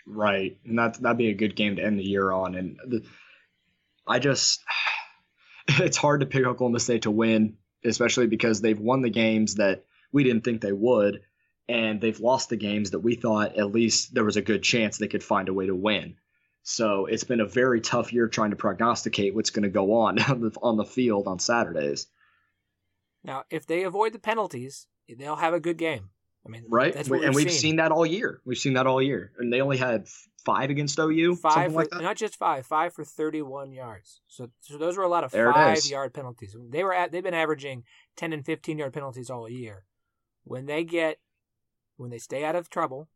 Right, 0.08 0.58
and 0.66 0.80
that 0.80 1.00
that'd 1.02 1.18
be 1.18 1.30
a 1.30 1.36
good 1.36 1.56
game 1.56 1.76
to 1.76 1.84
end 1.84 2.00
the 2.00 2.04
year 2.04 2.32
on. 2.32 2.56
And 2.56 2.78
the, 2.88 3.04
I 4.08 4.18
just, 4.18 4.64
it's 5.68 5.98
hard 5.98 6.22
to 6.22 6.26
pick 6.26 6.46
Oklahoma 6.46 6.80
State 6.80 7.04
to 7.04 7.12
win 7.12 7.58
especially 7.84 8.28
because 8.28 8.62
they've 8.62 8.80
won 8.80 9.02
the 9.02 9.10
games 9.10 9.56
that 9.56 9.86
we 10.12 10.24
didn't 10.24 10.44
think 10.44 10.62
they 10.62 10.72
would, 10.72 11.22
and 11.68 12.02
they've 12.02 12.20
lost 12.20 12.50
the 12.50 12.58
games 12.58 12.92
that 12.92 13.00
we 13.00 13.16
thought 13.16 13.58
at 13.58 13.72
least 13.72 14.14
there 14.14 14.24
was 14.24 14.38
a 14.38 14.42
good 14.42 14.64
chance 14.64 14.98
they 14.98 15.08
could 15.08 15.24
find 15.24 15.50
a 15.50 15.54
way 15.54 15.68
to 15.68 15.76
win. 15.76 16.16
So 16.70 17.08
it's 17.08 17.24
been 17.24 17.40
a 17.40 17.48
very 17.48 17.82
tough 17.82 18.14
year 18.14 18.28
trying 18.28 18.52
to 18.52 18.56
prognosticate 18.56 19.34
what's 19.34 19.50
going 19.50 19.64
to 19.64 19.70
go 19.70 20.02
on 20.02 20.20
on 20.62 20.78
the 20.78 20.86
field 20.86 21.28
on 21.28 21.40
Saturdays. 21.40 22.06
Now, 23.24 23.44
if 23.50 23.66
they 23.66 23.84
avoid 23.84 24.14
the 24.14 24.20
penalties, 24.20 24.86
they'll 25.18 25.36
have 25.36 25.56
a 25.56 25.60
good 25.60 25.78
game. 25.78 26.12
I 26.46 26.50
mean, 26.50 26.66
right? 26.70 26.96
and 26.96 27.36
we've, 27.36 27.50
seen. 27.52 27.60
seen. 27.60 27.76
that 27.78 27.92
all 27.92 28.06
year. 28.06 28.40
We've 28.46 28.58
seen 28.58 28.74
that 28.74 28.86
all 28.86 29.02
year, 29.02 29.32
and 29.40 29.52
they 29.52 29.62
only 29.62 29.78
had 29.78 30.08
five 30.46 30.70
against 30.70 30.98
OU. 31.00 31.36
Five, 31.38 31.74
for, 31.74 31.80
like 31.80 31.90
not 31.92 32.16
just 32.16 32.38
five, 32.38 32.68
five 32.68 32.94
for 32.94 33.04
thirty-one 33.04 33.74
yards. 33.74 34.22
So, 34.28 34.50
so 34.62 34.78
those 34.78 34.96
were 34.96 35.04
a 35.04 35.10
lot 35.10 35.24
of 35.24 35.32
five-yard 35.32 36.14
penalties. 36.14 36.56
They 36.70 36.84
were 36.84 36.94
at, 36.94 37.12
they've 37.12 37.24
been 37.24 37.34
averaging 37.34 37.84
ten 38.16 38.32
and 38.32 38.46
fifteen-yard 38.46 38.94
penalties 38.94 39.30
all 39.30 39.50
year. 39.50 39.86
When 40.44 40.68
they 40.68 40.84
get, 40.84 41.20
when 41.98 42.12
they 42.12 42.20
stay 42.20 42.46
out 42.46 42.56
of 42.56 42.70
trouble, 42.70 43.10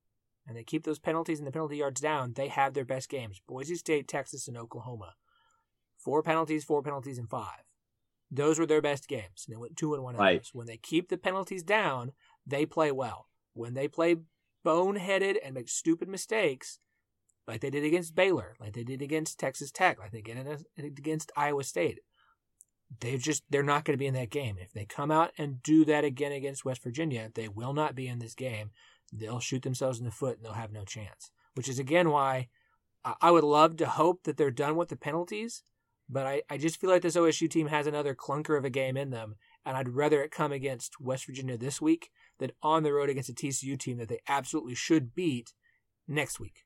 and 0.47 0.57
they 0.57 0.63
keep 0.63 0.83
those 0.83 0.99
penalties 0.99 1.39
and 1.39 1.47
the 1.47 1.51
penalty 1.51 1.77
yards 1.77 2.01
down, 2.01 2.33
they 2.33 2.47
have 2.47 2.73
their 2.73 2.85
best 2.85 3.09
games. 3.09 3.41
Boise 3.47 3.75
State, 3.75 4.07
Texas, 4.07 4.47
and 4.47 4.57
Oklahoma. 4.57 5.15
Four 5.97 6.21
penalties, 6.21 6.63
four 6.63 6.81
penalties, 6.81 7.17
and 7.17 7.29
five. 7.29 7.63
Those 8.29 8.59
were 8.59 8.65
their 8.65 8.81
best 8.81 9.07
games. 9.07 9.45
And 9.45 9.55
they 9.55 9.59
went 9.59 9.77
two 9.77 9.93
and 9.93 10.03
one. 10.03 10.15
Right. 10.15 10.45
When 10.53 10.67
they 10.67 10.77
keep 10.77 11.09
the 11.09 11.17
penalties 11.17 11.63
down, 11.63 12.11
they 12.45 12.65
play 12.65 12.91
well. 12.91 13.27
When 13.53 13.73
they 13.73 13.87
play 13.87 14.17
boneheaded 14.65 15.37
and 15.43 15.53
make 15.53 15.69
stupid 15.69 16.09
mistakes, 16.09 16.79
like 17.47 17.61
they 17.61 17.69
did 17.69 17.83
against 17.83 18.15
Baylor, 18.15 18.55
like 18.59 18.73
they 18.73 18.83
did 18.83 19.01
against 19.01 19.39
Texas 19.39 19.71
Tech, 19.71 19.99
like 19.99 20.11
they 20.11 20.21
did 20.21 20.65
against 20.77 21.31
Iowa 21.35 21.63
State, 21.63 21.99
they 22.99 23.17
just 23.17 23.43
they're 23.49 23.63
not 23.63 23.85
going 23.85 23.93
to 23.93 23.99
be 23.99 24.07
in 24.07 24.13
that 24.13 24.29
game. 24.29 24.57
If 24.59 24.73
they 24.73 24.85
come 24.85 25.11
out 25.11 25.31
and 25.37 25.61
do 25.63 25.85
that 25.85 26.03
again 26.03 26.31
against 26.31 26.65
West 26.65 26.83
Virginia, 26.83 27.29
they 27.33 27.47
will 27.47 27.73
not 27.73 27.95
be 27.95 28.07
in 28.07 28.19
this 28.19 28.35
game. 28.35 28.71
They'll 29.15 29.39
shoot 29.39 29.61
themselves 29.61 29.99
in 29.99 30.05
the 30.05 30.11
foot 30.11 30.37
and 30.37 30.45
they'll 30.45 30.53
have 30.53 30.71
no 30.71 30.83
chance. 30.83 31.31
Which 31.53 31.69
is 31.69 31.79
again 31.79 32.09
why 32.09 32.49
I 33.21 33.31
would 33.31 33.43
love 33.43 33.77
to 33.77 33.85
hope 33.85 34.23
that 34.23 34.37
they're 34.37 34.51
done 34.51 34.75
with 34.75 34.89
the 34.89 34.95
penalties, 34.95 35.61
but 36.09 36.25
I, 36.25 36.41
I 36.49 36.57
just 36.57 36.79
feel 36.79 36.89
like 36.89 37.01
this 37.01 37.17
OSU 37.17 37.49
team 37.49 37.67
has 37.67 37.85
another 37.85 38.15
clunker 38.15 38.57
of 38.57 38.63
a 38.63 38.69
game 38.69 38.95
in 38.95 39.09
them, 39.09 39.35
and 39.65 39.75
I'd 39.75 39.89
rather 39.89 40.21
it 40.23 40.31
come 40.31 40.51
against 40.51 41.01
West 41.01 41.25
Virginia 41.25 41.57
this 41.57 41.81
week 41.81 42.09
than 42.39 42.51
on 42.61 42.83
the 42.83 42.93
road 42.93 43.09
against 43.09 43.29
a 43.29 43.33
TCU 43.33 43.77
team 43.77 43.97
that 43.97 44.07
they 44.07 44.19
absolutely 44.27 44.75
should 44.75 45.13
beat 45.13 45.53
next 46.07 46.39
week. 46.39 46.63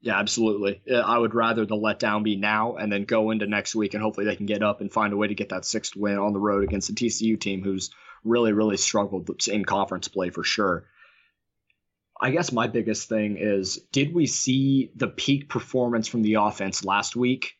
Yeah, 0.00 0.18
absolutely. 0.18 0.82
Uh, 0.90 0.96
I 0.96 1.16
would 1.16 1.34
rather 1.34 1.64
the 1.64 1.76
letdown 1.76 2.24
be 2.24 2.36
now 2.36 2.74
and 2.74 2.90
then 2.90 3.04
go 3.04 3.30
into 3.30 3.46
next 3.46 3.74
week 3.74 3.94
and 3.94 4.02
hopefully 4.02 4.26
they 4.26 4.34
can 4.34 4.46
get 4.46 4.62
up 4.62 4.80
and 4.80 4.92
find 4.92 5.12
a 5.12 5.16
way 5.16 5.28
to 5.28 5.34
get 5.34 5.50
that 5.50 5.64
sixth 5.64 5.94
win 5.94 6.18
on 6.18 6.32
the 6.32 6.40
road 6.40 6.64
against 6.64 6.88
the 6.88 6.94
TCU 6.94 7.38
team 7.38 7.62
who's 7.62 7.90
really, 8.24 8.52
really 8.52 8.76
struggled 8.76 9.30
in 9.46 9.64
conference 9.64 10.08
play 10.08 10.30
for 10.30 10.42
sure. 10.42 10.86
I 12.22 12.30
guess 12.30 12.52
my 12.52 12.68
biggest 12.68 13.08
thing 13.08 13.36
is 13.36 13.78
did 13.90 14.14
we 14.14 14.26
see 14.26 14.92
the 14.94 15.08
peak 15.08 15.48
performance 15.48 16.06
from 16.06 16.22
the 16.22 16.34
offense 16.34 16.84
last 16.84 17.16
week? 17.16 17.54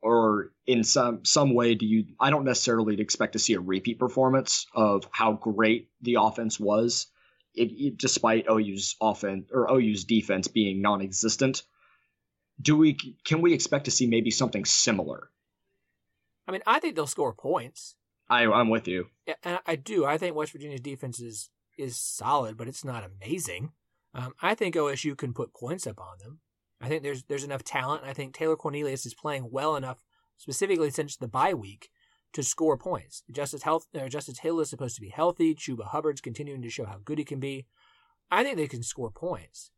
Or 0.00 0.52
in 0.66 0.84
some 0.84 1.24
some 1.24 1.52
way 1.52 1.74
do 1.74 1.84
you 1.84 2.06
I 2.20 2.30
don't 2.30 2.44
necessarily 2.44 3.00
expect 3.00 3.32
to 3.32 3.40
see 3.40 3.54
a 3.54 3.60
repeat 3.60 3.98
performance 3.98 4.66
of 4.72 5.08
how 5.10 5.32
great 5.32 5.90
the 6.00 6.18
offense 6.20 6.60
was 6.60 7.08
it, 7.54 7.72
it, 7.72 7.98
despite 7.98 8.46
OU's 8.48 8.96
offense 9.00 9.50
or 9.52 9.70
OU's 9.70 10.04
defense 10.04 10.46
being 10.46 10.80
non-existent. 10.80 11.64
Do 12.60 12.76
we 12.76 12.96
can 13.24 13.42
we 13.42 13.52
expect 13.52 13.86
to 13.86 13.90
see 13.90 14.06
maybe 14.06 14.30
something 14.30 14.64
similar? 14.64 15.28
I 16.46 16.52
mean, 16.52 16.62
I 16.66 16.78
think 16.78 16.94
they'll 16.94 17.06
score 17.08 17.32
points. 17.32 17.96
I 18.30 18.46
I'm 18.46 18.70
with 18.70 18.86
you. 18.86 19.08
Yeah, 19.26 19.34
and 19.42 19.58
I 19.66 19.74
do. 19.74 20.04
I 20.04 20.18
think 20.18 20.36
West 20.36 20.52
Virginia's 20.52 20.80
defense 20.80 21.18
is 21.18 21.50
is 21.82 21.98
solid, 21.98 22.56
but 22.56 22.68
it's 22.68 22.84
not 22.84 23.04
amazing. 23.04 23.72
Um, 24.14 24.34
I 24.40 24.54
think 24.54 24.74
OSU 24.74 25.16
can 25.16 25.32
put 25.32 25.54
points 25.54 25.86
up 25.86 25.98
on 26.00 26.18
them. 26.18 26.40
I 26.80 26.88
think 26.88 27.02
there's 27.02 27.24
there's 27.24 27.44
enough 27.44 27.64
talent. 27.64 28.02
I 28.04 28.12
think 28.12 28.34
Taylor 28.34 28.56
Cornelius 28.56 29.06
is 29.06 29.14
playing 29.14 29.50
well 29.50 29.76
enough, 29.76 30.04
specifically 30.36 30.90
since 30.90 31.16
the 31.16 31.28
bye 31.28 31.54
week, 31.54 31.90
to 32.32 32.42
score 32.42 32.76
points. 32.76 33.22
Justice 33.30 33.62
Health 33.62 33.86
uh, 33.94 34.08
Justice 34.08 34.40
Hill 34.40 34.60
is 34.60 34.70
supposed 34.70 34.96
to 34.96 35.00
be 35.00 35.08
healthy. 35.08 35.54
Chuba 35.54 35.86
Hubbard's 35.86 36.20
continuing 36.20 36.62
to 36.62 36.70
show 36.70 36.84
how 36.84 36.98
good 37.04 37.18
he 37.18 37.24
can 37.24 37.40
be. 37.40 37.66
I 38.30 38.42
think 38.42 38.56
they 38.56 38.66
can 38.66 38.82
score 38.82 39.10
points. 39.10 39.70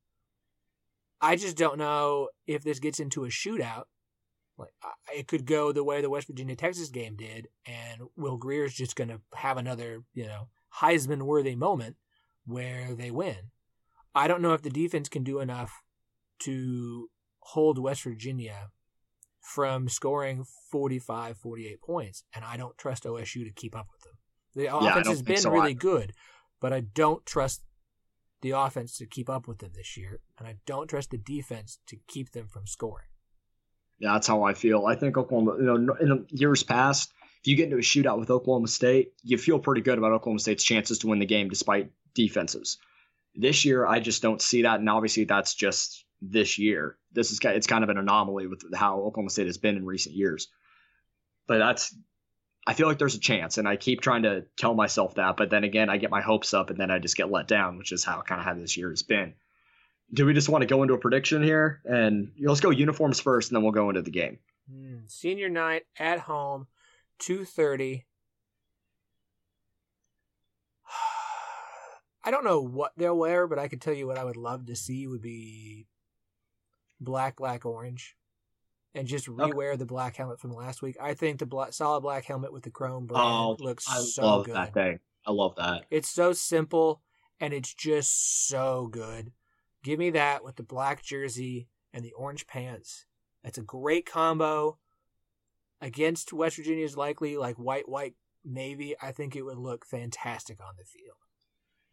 I 1.20 1.36
just 1.36 1.56
don't 1.56 1.78
know 1.78 2.28
if 2.46 2.62
this 2.62 2.78
gets 2.78 3.00
into 3.00 3.24
a 3.24 3.28
shootout. 3.28 3.84
Like 4.56 4.70
it 5.14 5.26
could 5.26 5.46
go 5.46 5.72
the 5.72 5.84
way 5.84 6.00
the 6.00 6.10
West 6.10 6.28
Virginia 6.28 6.54
Texas 6.54 6.88
game 6.88 7.16
did, 7.16 7.48
and 7.66 8.02
Will 8.16 8.36
Grier's 8.36 8.74
just 8.74 8.94
going 8.96 9.08
to 9.08 9.20
have 9.34 9.56
another 9.56 10.04
you 10.14 10.26
know 10.26 10.48
Heisman 10.80 11.22
worthy 11.22 11.54
moment 11.54 11.96
where 12.46 12.94
they 12.94 13.10
win. 13.10 13.50
I 14.14 14.28
don't 14.28 14.42
know 14.42 14.54
if 14.54 14.62
the 14.62 14.70
defense 14.70 15.08
can 15.08 15.24
do 15.24 15.40
enough 15.40 15.82
to 16.40 17.08
hold 17.40 17.78
West 17.78 18.02
Virginia 18.02 18.70
from 19.40 19.88
scoring 19.88 20.44
45, 20.70 21.36
48 21.36 21.80
points, 21.82 22.24
and 22.34 22.44
I 22.44 22.56
don't 22.56 22.76
trust 22.78 23.04
OSU 23.04 23.44
to 23.44 23.52
keep 23.54 23.76
up 23.76 23.88
with 23.92 24.02
them. 24.02 24.18
The 24.54 24.64
yeah, 24.64 24.90
offense 24.90 25.08
has 25.08 25.22
been 25.22 25.36
so 25.36 25.50
really 25.50 25.72
either. 25.72 25.80
good, 25.80 26.12
but 26.60 26.72
I 26.72 26.80
don't 26.80 27.24
trust 27.26 27.62
the 28.40 28.52
offense 28.52 28.96
to 28.98 29.06
keep 29.06 29.28
up 29.28 29.46
with 29.48 29.58
them 29.58 29.72
this 29.74 29.96
year, 29.96 30.20
and 30.38 30.46
I 30.46 30.56
don't 30.66 30.88
trust 30.88 31.10
the 31.10 31.18
defense 31.18 31.78
to 31.88 31.96
keep 32.06 32.30
them 32.32 32.46
from 32.48 32.66
scoring. 32.66 33.06
Yeah, 33.98 34.12
that's 34.14 34.26
how 34.26 34.42
I 34.42 34.54
feel. 34.54 34.86
I 34.86 34.96
think 34.96 35.16
Oklahoma, 35.16 35.56
you 35.58 35.78
know, 35.78 35.94
in 36.00 36.26
years 36.30 36.62
past, 36.62 37.12
if 37.44 37.48
you 37.48 37.56
get 37.56 37.64
into 37.64 37.76
a 37.76 37.80
shootout 37.80 38.18
with 38.18 38.30
Oklahoma 38.30 38.68
State, 38.68 39.12
you 39.22 39.36
feel 39.36 39.58
pretty 39.58 39.82
good 39.82 39.98
about 39.98 40.12
Oklahoma 40.12 40.38
State's 40.38 40.64
chances 40.64 41.00
to 41.00 41.08
win 41.08 41.18
the 41.18 41.26
game 41.26 41.50
despite 41.50 41.90
defenses. 42.14 42.78
This 43.34 43.66
year, 43.66 43.86
I 43.86 44.00
just 44.00 44.22
don't 44.22 44.40
see 44.40 44.62
that, 44.62 44.80
and 44.80 44.88
obviously 44.88 45.24
that's 45.24 45.54
just 45.54 46.06
this 46.22 46.58
year. 46.58 46.96
This 47.12 47.32
is 47.32 47.40
it's 47.42 47.66
kind 47.66 47.84
of 47.84 47.90
an 47.90 47.98
anomaly 47.98 48.46
with 48.46 48.64
how 48.74 49.00
Oklahoma 49.00 49.28
State 49.28 49.44
has 49.44 49.58
been 49.58 49.76
in 49.76 49.84
recent 49.84 50.14
years. 50.16 50.48
But 51.46 51.58
that's 51.58 51.94
I 52.66 52.72
feel 52.72 52.86
like 52.86 52.96
there's 52.96 53.14
a 53.14 53.20
chance, 53.20 53.58
and 53.58 53.68
I 53.68 53.76
keep 53.76 54.00
trying 54.00 54.22
to 54.22 54.46
tell 54.56 54.72
myself 54.72 55.16
that, 55.16 55.36
but 55.36 55.50
then 55.50 55.64
again, 55.64 55.90
I 55.90 55.98
get 55.98 56.10
my 56.10 56.22
hopes 56.22 56.54
up, 56.54 56.70
and 56.70 56.80
then 56.80 56.90
I 56.90 56.98
just 56.98 57.14
get 57.14 57.30
let 57.30 57.46
down, 57.46 57.76
which 57.76 57.92
is 57.92 58.04
how 58.04 58.22
kind 58.22 58.40
of 58.40 58.46
how 58.46 58.54
this 58.54 58.78
year 58.78 58.88
has 58.88 59.02
been. 59.02 59.34
Do 60.14 60.24
we 60.24 60.32
just 60.32 60.48
want 60.48 60.62
to 60.62 60.66
go 60.66 60.80
into 60.80 60.94
a 60.94 60.98
prediction 60.98 61.42
here? 61.42 61.82
And 61.84 62.32
let's 62.40 62.60
go 62.60 62.70
uniforms 62.70 63.20
first, 63.20 63.50
and 63.50 63.56
then 63.56 63.64
we'll 63.64 63.72
go 63.72 63.90
into 63.90 64.00
the 64.00 64.10
game. 64.10 64.38
Mm, 64.72 65.10
senior 65.10 65.50
night 65.50 65.82
at 65.98 66.20
home. 66.20 66.68
2:30. 67.20 68.04
I 72.24 72.30
don't 72.30 72.44
know 72.44 72.60
what 72.60 72.92
they'll 72.96 73.16
wear, 73.16 73.46
but 73.46 73.58
I 73.58 73.68
could 73.68 73.80
tell 73.80 73.94
you 73.94 74.06
what 74.06 74.18
I 74.18 74.24
would 74.24 74.36
love 74.36 74.66
to 74.66 74.76
see 74.76 75.06
would 75.06 75.22
be 75.22 75.86
black, 77.00 77.36
black, 77.36 77.66
orange, 77.66 78.16
and 78.94 79.06
just 79.06 79.26
rewear 79.26 79.70
okay. 79.70 79.76
the 79.76 79.86
black 79.86 80.16
helmet 80.16 80.40
from 80.40 80.52
last 80.52 80.82
week. 80.82 80.96
I 81.00 81.14
think 81.14 81.38
the 81.38 81.46
black, 81.46 81.72
solid 81.72 82.00
black 82.00 82.24
helmet 82.24 82.52
with 82.52 82.62
the 82.62 82.70
chrome 82.70 83.06
brand 83.06 83.24
oh, 83.24 83.56
looks 83.58 83.86
I 83.88 84.00
so 84.00 84.24
love 84.24 84.46
good. 84.46 84.54
That 84.54 84.74
thing. 84.74 85.00
I 85.26 85.32
love 85.32 85.56
that. 85.56 85.86
It's 85.90 86.08
so 86.08 86.32
simple 86.32 87.00
and 87.40 87.52
it's 87.52 87.74
just 87.74 88.48
so 88.48 88.88
good. 88.90 89.32
Give 89.82 89.98
me 89.98 90.10
that 90.10 90.44
with 90.44 90.56
the 90.56 90.62
black 90.62 91.02
jersey 91.02 91.68
and 91.92 92.04
the 92.04 92.12
orange 92.12 92.46
pants. 92.46 93.06
It's 93.42 93.58
a 93.58 93.62
great 93.62 94.06
combo 94.06 94.78
against 95.80 96.32
West 96.32 96.56
Virginia's 96.56 96.96
likely 96.96 97.36
like 97.36 97.56
white, 97.56 97.88
white, 97.88 98.14
navy. 98.44 98.94
I 99.00 99.12
think 99.12 99.36
it 99.36 99.42
would 99.42 99.58
look 99.58 99.86
fantastic 99.86 100.60
on 100.60 100.74
the 100.78 100.84
field. 100.84 101.16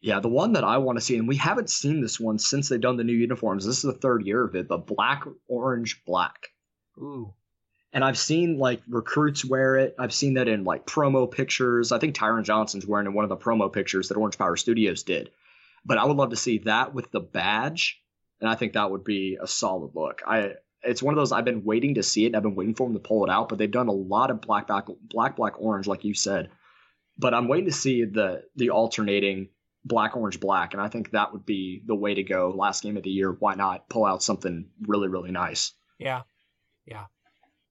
Yeah, 0.01 0.19
the 0.19 0.29
one 0.29 0.53
that 0.53 0.63
I 0.63 0.79
want 0.79 0.97
to 0.97 1.05
see, 1.05 1.15
and 1.17 1.27
we 1.27 1.37
haven't 1.37 1.69
seen 1.69 2.01
this 2.01 2.19
one 2.19 2.39
since 2.39 2.69
they've 2.69 2.81
done 2.81 2.97
the 2.97 3.03
new 3.03 3.13
uniforms. 3.13 3.65
This 3.65 3.77
is 3.77 3.83
the 3.83 3.93
third 3.93 4.25
year 4.25 4.43
of 4.43 4.55
it, 4.55 4.67
but 4.67 4.87
black, 4.87 5.25
orange, 5.47 6.03
black. 6.05 6.47
Ooh. 6.97 7.33
And 7.93 8.03
I've 8.03 8.17
seen 8.17 8.57
like 8.57 8.81
recruits 8.89 9.45
wear 9.45 9.75
it. 9.77 9.95
I've 9.99 10.13
seen 10.13 10.35
that 10.35 10.47
in 10.47 10.63
like 10.63 10.87
promo 10.87 11.29
pictures. 11.29 11.91
I 11.91 11.99
think 11.99 12.15
Tyron 12.15 12.43
Johnson's 12.43 12.87
wearing 12.87 13.05
in 13.05 13.13
one 13.13 13.25
of 13.25 13.29
the 13.29 13.37
promo 13.37 13.71
pictures 13.71 14.07
that 14.07 14.17
Orange 14.17 14.37
Power 14.37 14.55
Studios 14.55 15.03
did. 15.03 15.29
But 15.85 15.97
I 15.97 16.05
would 16.05 16.17
love 16.17 16.29
to 16.31 16.35
see 16.35 16.59
that 16.59 16.93
with 16.93 17.11
the 17.11 17.19
badge, 17.19 18.01
and 18.39 18.49
I 18.49 18.55
think 18.55 18.73
that 18.73 18.89
would 18.89 19.03
be 19.03 19.37
a 19.41 19.47
solid 19.47 19.91
look. 19.93 20.21
I 20.25 20.53
it's 20.83 21.03
one 21.03 21.13
of 21.13 21.17
those 21.17 21.31
I've 21.31 21.45
been 21.45 21.63
waiting 21.63 21.95
to 21.95 22.03
see 22.03 22.25
it. 22.25 22.35
I've 22.35 22.43
been 22.43 22.55
waiting 22.55 22.75
for 22.75 22.87
them 22.87 22.93
to 22.93 22.99
pull 22.99 23.23
it 23.23 23.29
out, 23.29 23.49
but 23.49 23.57
they've 23.57 23.69
done 23.69 23.87
a 23.87 23.93
lot 23.93 24.31
of 24.31 24.41
black 24.41 24.67
black 24.67 24.87
black 25.03 25.35
black 25.35 25.53
orange, 25.59 25.87
like 25.87 26.03
you 26.03 26.13
said. 26.13 26.49
But 27.17 27.33
I'm 27.33 27.47
waiting 27.47 27.67
to 27.67 27.71
see 27.71 28.05
the 28.05 28.43
the 28.55 28.69
alternating 28.69 29.49
black 29.85 30.15
orange 30.15 30.39
black, 30.39 30.73
and 30.73 30.81
I 30.81 30.87
think 30.87 31.11
that 31.11 31.33
would 31.33 31.45
be 31.45 31.83
the 31.85 31.95
way 31.95 32.13
to 32.13 32.23
go. 32.23 32.53
Last 32.55 32.83
game 32.83 32.97
of 32.97 33.03
the 33.03 33.09
year, 33.09 33.31
why 33.31 33.55
not 33.55 33.89
pull 33.89 34.05
out 34.05 34.23
something 34.23 34.69
really 34.87 35.07
really 35.07 35.31
nice? 35.31 35.73
Yeah, 35.99 36.21
yeah. 36.85 37.05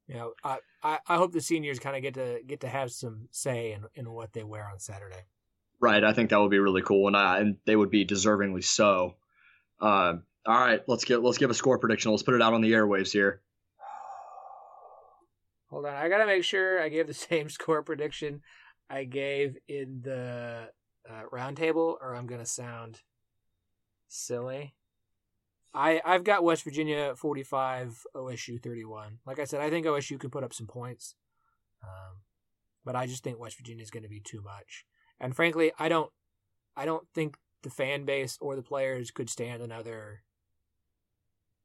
You 0.07 0.17
know, 0.17 0.33
I, 0.43 0.59
I, 0.83 0.99
I 1.07 1.17
hope 1.17 1.31
the 1.31 1.41
seniors 1.41 1.79
kind 1.79 1.95
of 1.95 2.03
get 2.03 2.15
to 2.15 2.41
get 2.45 2.61
to 2.61 2.69
have 2.69 2.91
some 2.91 3.29
say 3.31 3.73
in, 3.73 3.85
in 3.95 4.11
what 4.11 4.33
they 4.33 4.43
wear 4.43 4.69
on 4.69 4.81
Saturday. 4.81 5.25
Right, 5.79 6.03
I 6.03 6.13
think 6.13 6.31
that 6.31 6.41
would 6.41 6.51
be 6.51 6.59
really 6.59 6.83
cool, 6.83 7.07
and 7.07 7.17
I, 7.17 7.39
and 7.39 7.57
they 7.65 7.77
would 7.77 7.91
be 7.91 8.05
deservingly 8.05 8.65
so. 8.65 9.15
Uh, 9.81 10.15
all 10.47 10.59
right, 10.59 10.81
let's 10.87 11.05
get 11.05 11.23
let's 11.23 11.39
give 11.39 11.51
a 11.51 11.55
score 11.55 11.79
prediction. 11.79 12.11
Let's 12.11 12.23
put 12.23 12.35
it 12.35 12.43
out 12.43 12.55
on 12.55 12.61
the 12.61 12.73
airwaves 12.73 13.13
here. 13.13 13.41
Hold 15.69 15.87
on, 15.87 15.95
I 15.95 16.09
gotta 16.09 16.27
make 16.27 16.45
sure 16.45 16.81
I 16.81 16.89
gave 16.89 17.07
the 17.07 17.15
same 17.31 17.49
score 17.49 17.83
prediction 17.83 18.43
I 18.89 19.05
gave 19.05 19.57
in 19.69 20.01
the 20.03 20.71
uh, 21.09 21.23
roundtable, 21.33 21.97
or 22.01 22.15
I'm 22.15 22.27
gonna 22.27 22.47
sound 22.47 23.01
silly. 24.09 24.75
I 25.75 26.01
I've 26.05 26.25
got 26.25 26.43
West 26.43 26.65
Virginia 26.65 27.15
45, 27.17 28.05
OSU 28.17 28.61
31. 28.63 29.19
Like 29.27 29.39
I 29.39 29.45
said, 29.45 29.61
I 29.61 29.71
think 29.71 29.87
OSU 29.87 30.19
can 30.19 30.31
put 30.31 30.43
up 30.43 30.55
some 30.55 30.67
points, 30.67 31.15
um, 31.83 32.19
but 32.85 32.97
I 32.97 33.07
just 33.07 33.23
think 33.23 33.39
West 33.39 33.57
Virginia 33.57 33.83
is 33.83 33.91
going 33.91 34.03
to 34.03 34.09
be 34.09 34.21
too 34.21 34.41
much. 34.43 34.85
And 35.21 35.37
frankly, 35.37 35.71
I 35.79 35.89
don't 35.89 36.11
I 36.77 36.87
don't 36.87 37.07
think 37.15 37.37
the 37.63 37.71
fan 37.71 38.05
base 38.05 38.39
or 38.41 38.57
the 38.57 38.63
players 38.63 39.11
could 39.11 39.29
stand 39.29 39.63
another 39.63 40.23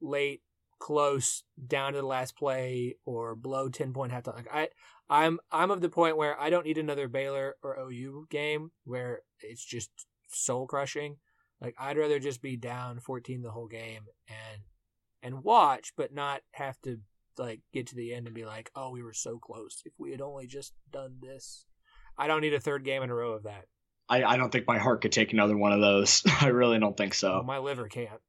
late 0.06 0.42
close 0.80 1.44
down 1.68 1.94
to 1.94 2.02
the 2.02 2.06
last 2.06 2.36
play 2.38 2.96
or 3.06 3.36
below 3.36 3.70
10 3.70 3.94
point 3.94 4.12
halftime. 4.12 4.36
Like 4.36 4.54
I 4.54 4.70
I'm 5.10 5.40
I'm 5.52 5.72
of 5.72 5.82
the 5.82 5.90
point 5.90 6.18
where 6.18 6.40
I 6.40 6.50
don't 6.50 6.66
need 6.66 6.78
another 6.78 7.08
Baylor 7.08 7.56
or 7.64 7.78
OU 7.80 8.28
game 8.30 8.72
where 8.84 9.22
it's 9.42 9.64
just 9.64 9.90
soul 10.30 10.68
crushing. 10.68 11.18
Like 11.62 11.76
I'd 11.80 11.98
rather 11.98 12.20
just 12.20 12.42
be 12.42 12.58
down 12.58 13.00
14 13.00 13.42
the 13.42 13.52
whole 13.52 13.68
game 13.68 14.04
and 14.28 14.64
and 15.22 15.44
watch 15.44 15.94
but 15.96 16.14
not 16.14 16.42
have 16.52 16.80
to 16.82 17.00
like 17.38 17.62
get 17.74 17.88
to 17.88 17.96
the 17.96 18.14
end 18.14 18.28
and 18.28 18.36
be 18.36 18.46
like, 18.46 18.72
"Oh, 18.76 18.92
we 18.92 19.04
were 19.04 19.14
so 19.14 19.38
close. 19.38 19.82
If 19.86 19.94
we 19.98 20.12
had 20.12 20.22
only 20.22 20.48
just 20.48 20.74
done 20.92 21.18
this." 21.22 21.66
I 22.18 22.28
don't 22.28 22.42
need 22.42 22.54
a 22.54 22.62
third 22.62 22.86
game 22.86 23.04
in 23.04 23.10
a 23.10 23.16
row 23.16 23.34
of 23.34 23.44
that. 23.44 23.66
I, 24.08 24.24
I 24.24 24.38
don't 24.38 24.52
think 24.52 24.68
my 24.68 24.78
heart 24.78 25.02
could 25.02 25.12
take 25.12 25.34
another 25.34 25.58
one 25.58 25.74
of 25.74 25.82
those. 25.82 26.24
I 26.42 26.48
really 26.48 26.80
don't 26.80 26.96
think 26.96 27.14
so. 27.14 27.40
Oh, 27.42 27.44
my 27.44 27.58
liver 27.58 27.88
can't. 27.88 28.22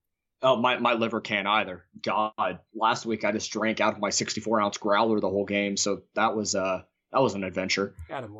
Oh, 0.47 0.55
my, 0.55 0.79
my 0.79 0.93
liver 0.93 1.21
can't 1.21 1.49
either. 1.49 1.85
God, 2.01 2.61
last 2.73 3.05
week 3.05 3.25
I 3.25 3.33
just 3.33 3.51
drank 3.51 3.81
out 3.81 3.95
of 3.95 3.99
my 3.99 4.11
64 4.11 4.61
ounce 4.61 4.79
growler 4.79 5.19
the 5.19 5.29
whole 5.29 5.45
game, 5.45 5.77
so 5.77 6.03
that 6.15 6.37
was 6.37 6.55
uh 6.55 6.83
that 7.11 7.21
was 7.21 7.35
an 7.35 7.43
adventure. 7.43 7.95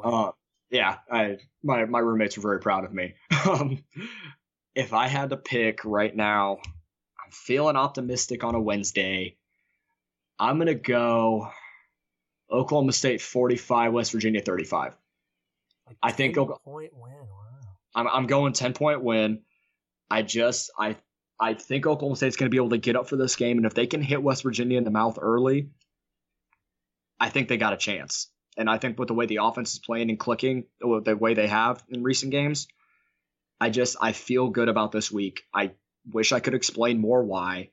Uh, 0.05 0.31
yeah, 0.71 0.99
I 1.11 1.39
my 1.65 1.85
my 1.87 1.99
roommates 1.99 2.37
were 2.37 2.43
very 2.43 2.61
proud 2.61 2.85
of 2.85 2.95
me. 2.95 3.15
um, 3.51 3.83
if 4.77 4.93
I 4.93 5.09
had 5.09 5.31
to 5.31 5.37
pick 5.37 5.85
right 5.85 6.15
now, 6.15 6.59
I'm 6.63 7.33
feeling 7.33 7.75
optimistic 7.75 8.45
on 8.45 8.55
a 8.55 8.61
Wednesday. 8.61 9.37
I'm 10.39 10.59
gonna 10.59 10.75
go 10.75 11.51
Oklahoma 12.49 12.93
State 12.93 13.21
45, 13.21 13.93
West 13.93 14.13
Virginia 14.13 14.43
35. 14.43 14.93
I 16.01 16.13
think 16.13 16.37
point 16.37 16.93
win. 16.95 17.13
Wow. 17.13 17.77
I'm 17.97 18.07
I'm 18.07 18.27
going 18.29 18.53
10 18.53 18.75
point 18.75 19.03
win. 19.03 19.43
I 20.09 20.23
just 20.23 20.71
I 20.79 20.97
I 21.39 21.55
think 21.55 21.87
Oklahoma 21.87 22.17
State's 22.17 22.37
going 22.37 22.47
to 22.47 22.55
be 22.55 22.57
able 22.57 22.71
to 22.71 22.79
get 22.79 22.97
up 22.97 23.09
for 23.09 23.17
this 23.17 23.37
game, 23.37 23.59
and 23.59 23.67
if 23.67 23.75
they 23.75 23.87
can 23.87 24.03
hit 24.03 24.23
West 24.23 24.43
Virginia 24.43 24.79
in 24.79 24.85
the 24.85 24.91
mouth 24.91 25.19
early, 25.21 25.69
I 27.21 27.29
think 27.29 27.49
they 27.49 27.57
got 27.57 27.73
a 27.73 27.79
chance. 27.79 28.29
And 28.57 28.71
I 28.71 28.79
think 28.79 28.99
with 28.99 29.09
the 29.09 29.15
way 29.15 29.27
the 29.27 29.41
offense 29.43 29.75
is 29.75 29.79
playing 29.79 30.09
and 30.09 30.19
clicking, 30.19 30.65
the 30.81 31.17
way 31.17 31.35
they 31.35 31.47
have 31.47 31.83
in 31.91 32.03
recent 32.03 32.33
games, 32.33 32.69
I 33.61 33.71
just 33.71 33.97
I 34.01 34.13
feel 34.13 34.49
good 34.49 34.69
about 34.69 34.93
this 34.93 35.11
week. 35.11 35.43
I 35.53 35.73
wish 36.11 36.33
I 36.33 36.41
could 36.41 36.55
explain 36.55 37.01
more 37.01 37.23
why, 37.23 37.71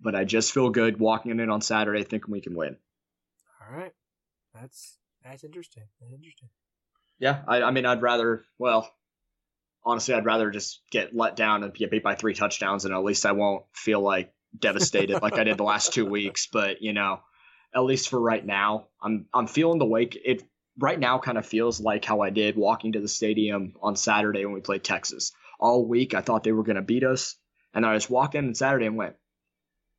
but 0.00 0.14
I 0.14 0.24
just 0.24 0.52
feel 0.52 0.70
good 0.70 0.98
walking 0.98 1.38
in 1.38 1.50
on 1.50 1.60
Saturday 1.60 2.02
thinking 2.02 2.30
we 2.30 2.40
can 2.40 2.54
win. 2.54 2.76
All 3.60 3.76
right, 3.76 3.92
that's 4.54 4.98
that's 5.24 5.44
interesting. 5.44 5.84
That's 6.00 6.12
interesting. 6.12 6.48
Yeah, 7.18 7.42
I, 7.46 7.62
I 7.62 7.70
mean, 7.70 7.86
I'd 7.86 8.02
rather 8.02 8.44
well, 8.58 8.90
honestly, 9.84 10.14
I'd 10.14 10.24
rather 10.24 10.50
just 10.50 10.82
get 10.90 11.14
let 11.14 11.36
down 11.36 11.62
and 11.64 11.74
get 11.74 11.90
beat 11.90 12.02
by 12.02 12.14
three 12.14 12.34
touchdowns, 12.34 12.84
and 12.84 12.94
at 12.94 13.04
least 13.04 13.26
I 13.26 13.32
won't 13.32 13.64
feel 13.72 14.00
like 14.00 14.32
devastated 14.58 15.20
like 15.22 15.34
I 15.34 15.44
did 15.44 15.58
the 15.58 15.64
last 15.64 15.92
two 15.92 16.06
weeks. 16.06 16.46
But 16.52 16.82
you 16.82 16.92
know, 16.92 17.20
at 17.74 17.80
least 17.80 18.08
for 18.08 18.20
right 18.20 18.44
now, 18.44 18.88
I'm 19.02 19.26
I'm 19.32 19.46
feeling 19.46 19.78
the 19.78 19.86
wake. 19.86 20.18
It 20.22 20.42
right 20.78 20.98
now 20.98 21.18
kind 21.18 21.38
of 21.38 21.46
feels 21.46 21.80
like 21.80 22.04
how 22.04 22.20
I 22.20 22.30
did 22.30 22.56
walking 22.56 22.92
to 22.92 23.00
the 23.00 23.08
stadium 23.08 23.74
on 23.82 23.96
Saturday 23.96 24.44
when 24.44 24.54
we 24.54 24.60
played 24.60 24.84
Texas. 24.84 25.32
All 25.58 25.84
week 25.84 26.14
I 26.14 26.20
thought 26.20 26.44
they 26.44 26.52
were 26.52 26.62
going 26.62 26.76
to 26.76 26.82
beat 26.82 27.04
us, 27.04 27.36
and 27.74 27.84
I 27.84 27.94
just 27.94 28.10
walked 28.10 28.34
in 28.34 28.48
on 28.48 28.54
Saturday 28.54 28.86
and 28.86 28.96
went. 28.96 29.16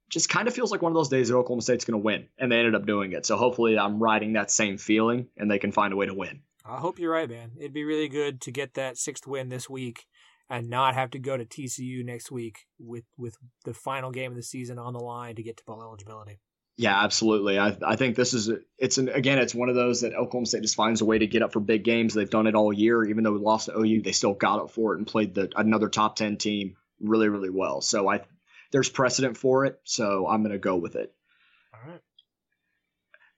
Just 0.10 0.30
kind 0.30 0.48
of 0.48 0.56
feels 0.56 0.72
like 0.72 0.82
one 0.82 0.92
of 0.92 0.96
those 0.96 1.10
days 1.10 1.28
that 1.28 1.36
Oklahoma 1.36 1.62
State's 1.62 1.86
going 1.86 2.00
to 2.00 2.04
win, 2.04 2.28
and 2.40 2.52
they 2.52 2.58
ended 2.58 2.74
up 2.74 2.88
doing 2.88 3.12
it. 3.12 3.28
So 3.28 3.38
hopefully, 3.38 3.78
I'm 3.78 4.02
riding 4.02 4.34
that 4.34 4.50
same 4.50 4.78
feeling, 4.78 5.28
and 5.38 5.52
they 5.52 5.60
can 5.60 5.72
find 5.72 5.94
a 5.94 5.96
way 5.96 6.08
to 6.08 6.16
win. 6.16 6.42
I 6.70 6.78
hope 6.78 7.00
you're 7.00 7.12
right, 7.12 7.30
man. 7.30 7.52
It'd 7.58 7.74
be 7.74 7.84
really 7.84 8.08
good 8.08 8.42
to 8.42 8.52
get 8.52 8.76
that 8.76 8.98
sixth 8.98 9.26
win 9.26 9.50
this 9.50 9.70
week 9.70 10.06
and 10.50 10.70
not 10.70 10.94
have 10.96 11.12
to 11.12 11.20
go 11.20 11.38
to 11.38 11.46
TCU 11.46 12.04
next 12.04 12.32
week 12.32 12.66
with 12.80 13.06
with 13.18 13.38
the 13.66 13.74
final 13.74 14.12
game 14.12 14.32
of 14.32 14.36
the 14.36 14.44
season 14.44 14.78
on 14.78 14.94
the 14.94 15.00
line 15.00 15.36
to 15.36 15.44
get 15.44 15.58
to 15.58 15.66
bowl 15.66 15.82
eligibility. 15.82 16.40
Yeah, 16.78 17.04
absolutely. 17.04 17.60
I, 17.60 17.76
I 17.86 17.98
think 17.98 18.16
this 18.16 18.34
is 18.34 18.52
it's 18.78 18.98
an 18.98 19.10
again 19.10 19.40
it's 19.40 19.56
one 19.56 19.70
of 19.70 19.76
those 19.76 20.02
that 20.02 20.14
Oklahoma 20.14 20.46
State 20.46 20.62
just 20.62 20.76
finds 20.76 21.02
a 21.02 21.06
way 21.06 21.18
to 21.18 21.28
get 21.28 21.42
up 21.42 21.54
for 21.54 21.60
big 21.60 21.84
games. 21.84 22.14
They've 22.14 22.30
done 22.30 22.48
it 22.48 22.56
all 22.56 22.72
year. 22.72 23.04
Even 23.04 23.24
though 23.24 23.34
we 23.34 23.40
lost 23.40 23.66
to 23.66 23.78
OU, 23.78 24.02
they 24.02 24.12
still 24.12 24.34
got 24.34 24.60
up 24.60 24.72
for 24.72 24.94
it 24.94 24.98
and 24.98 25.08
played 25.08 25.34
the 25.36 25.52
another 25.56 25.90
top 25.90 26.16
ten 26.16 26.38
team 26.38 26.76
really 27.02 27.30
really 27.30 27.50
well. 27.50 27.82
So 27.82 28.10
I 28.10 28.22
there's 28.72 28.90
precedent 28.90 29.38
for 29.38 29.66
it. 29.66 29.80
So 29.84 30.28
I'm 30.28 30.42
going 30.42 30.54
to 30.54 30.60
go 30.60 30.76
with 30.76 30.96
it. 30.96 31.14
All 31.74 31.92
right. 31.92 32.02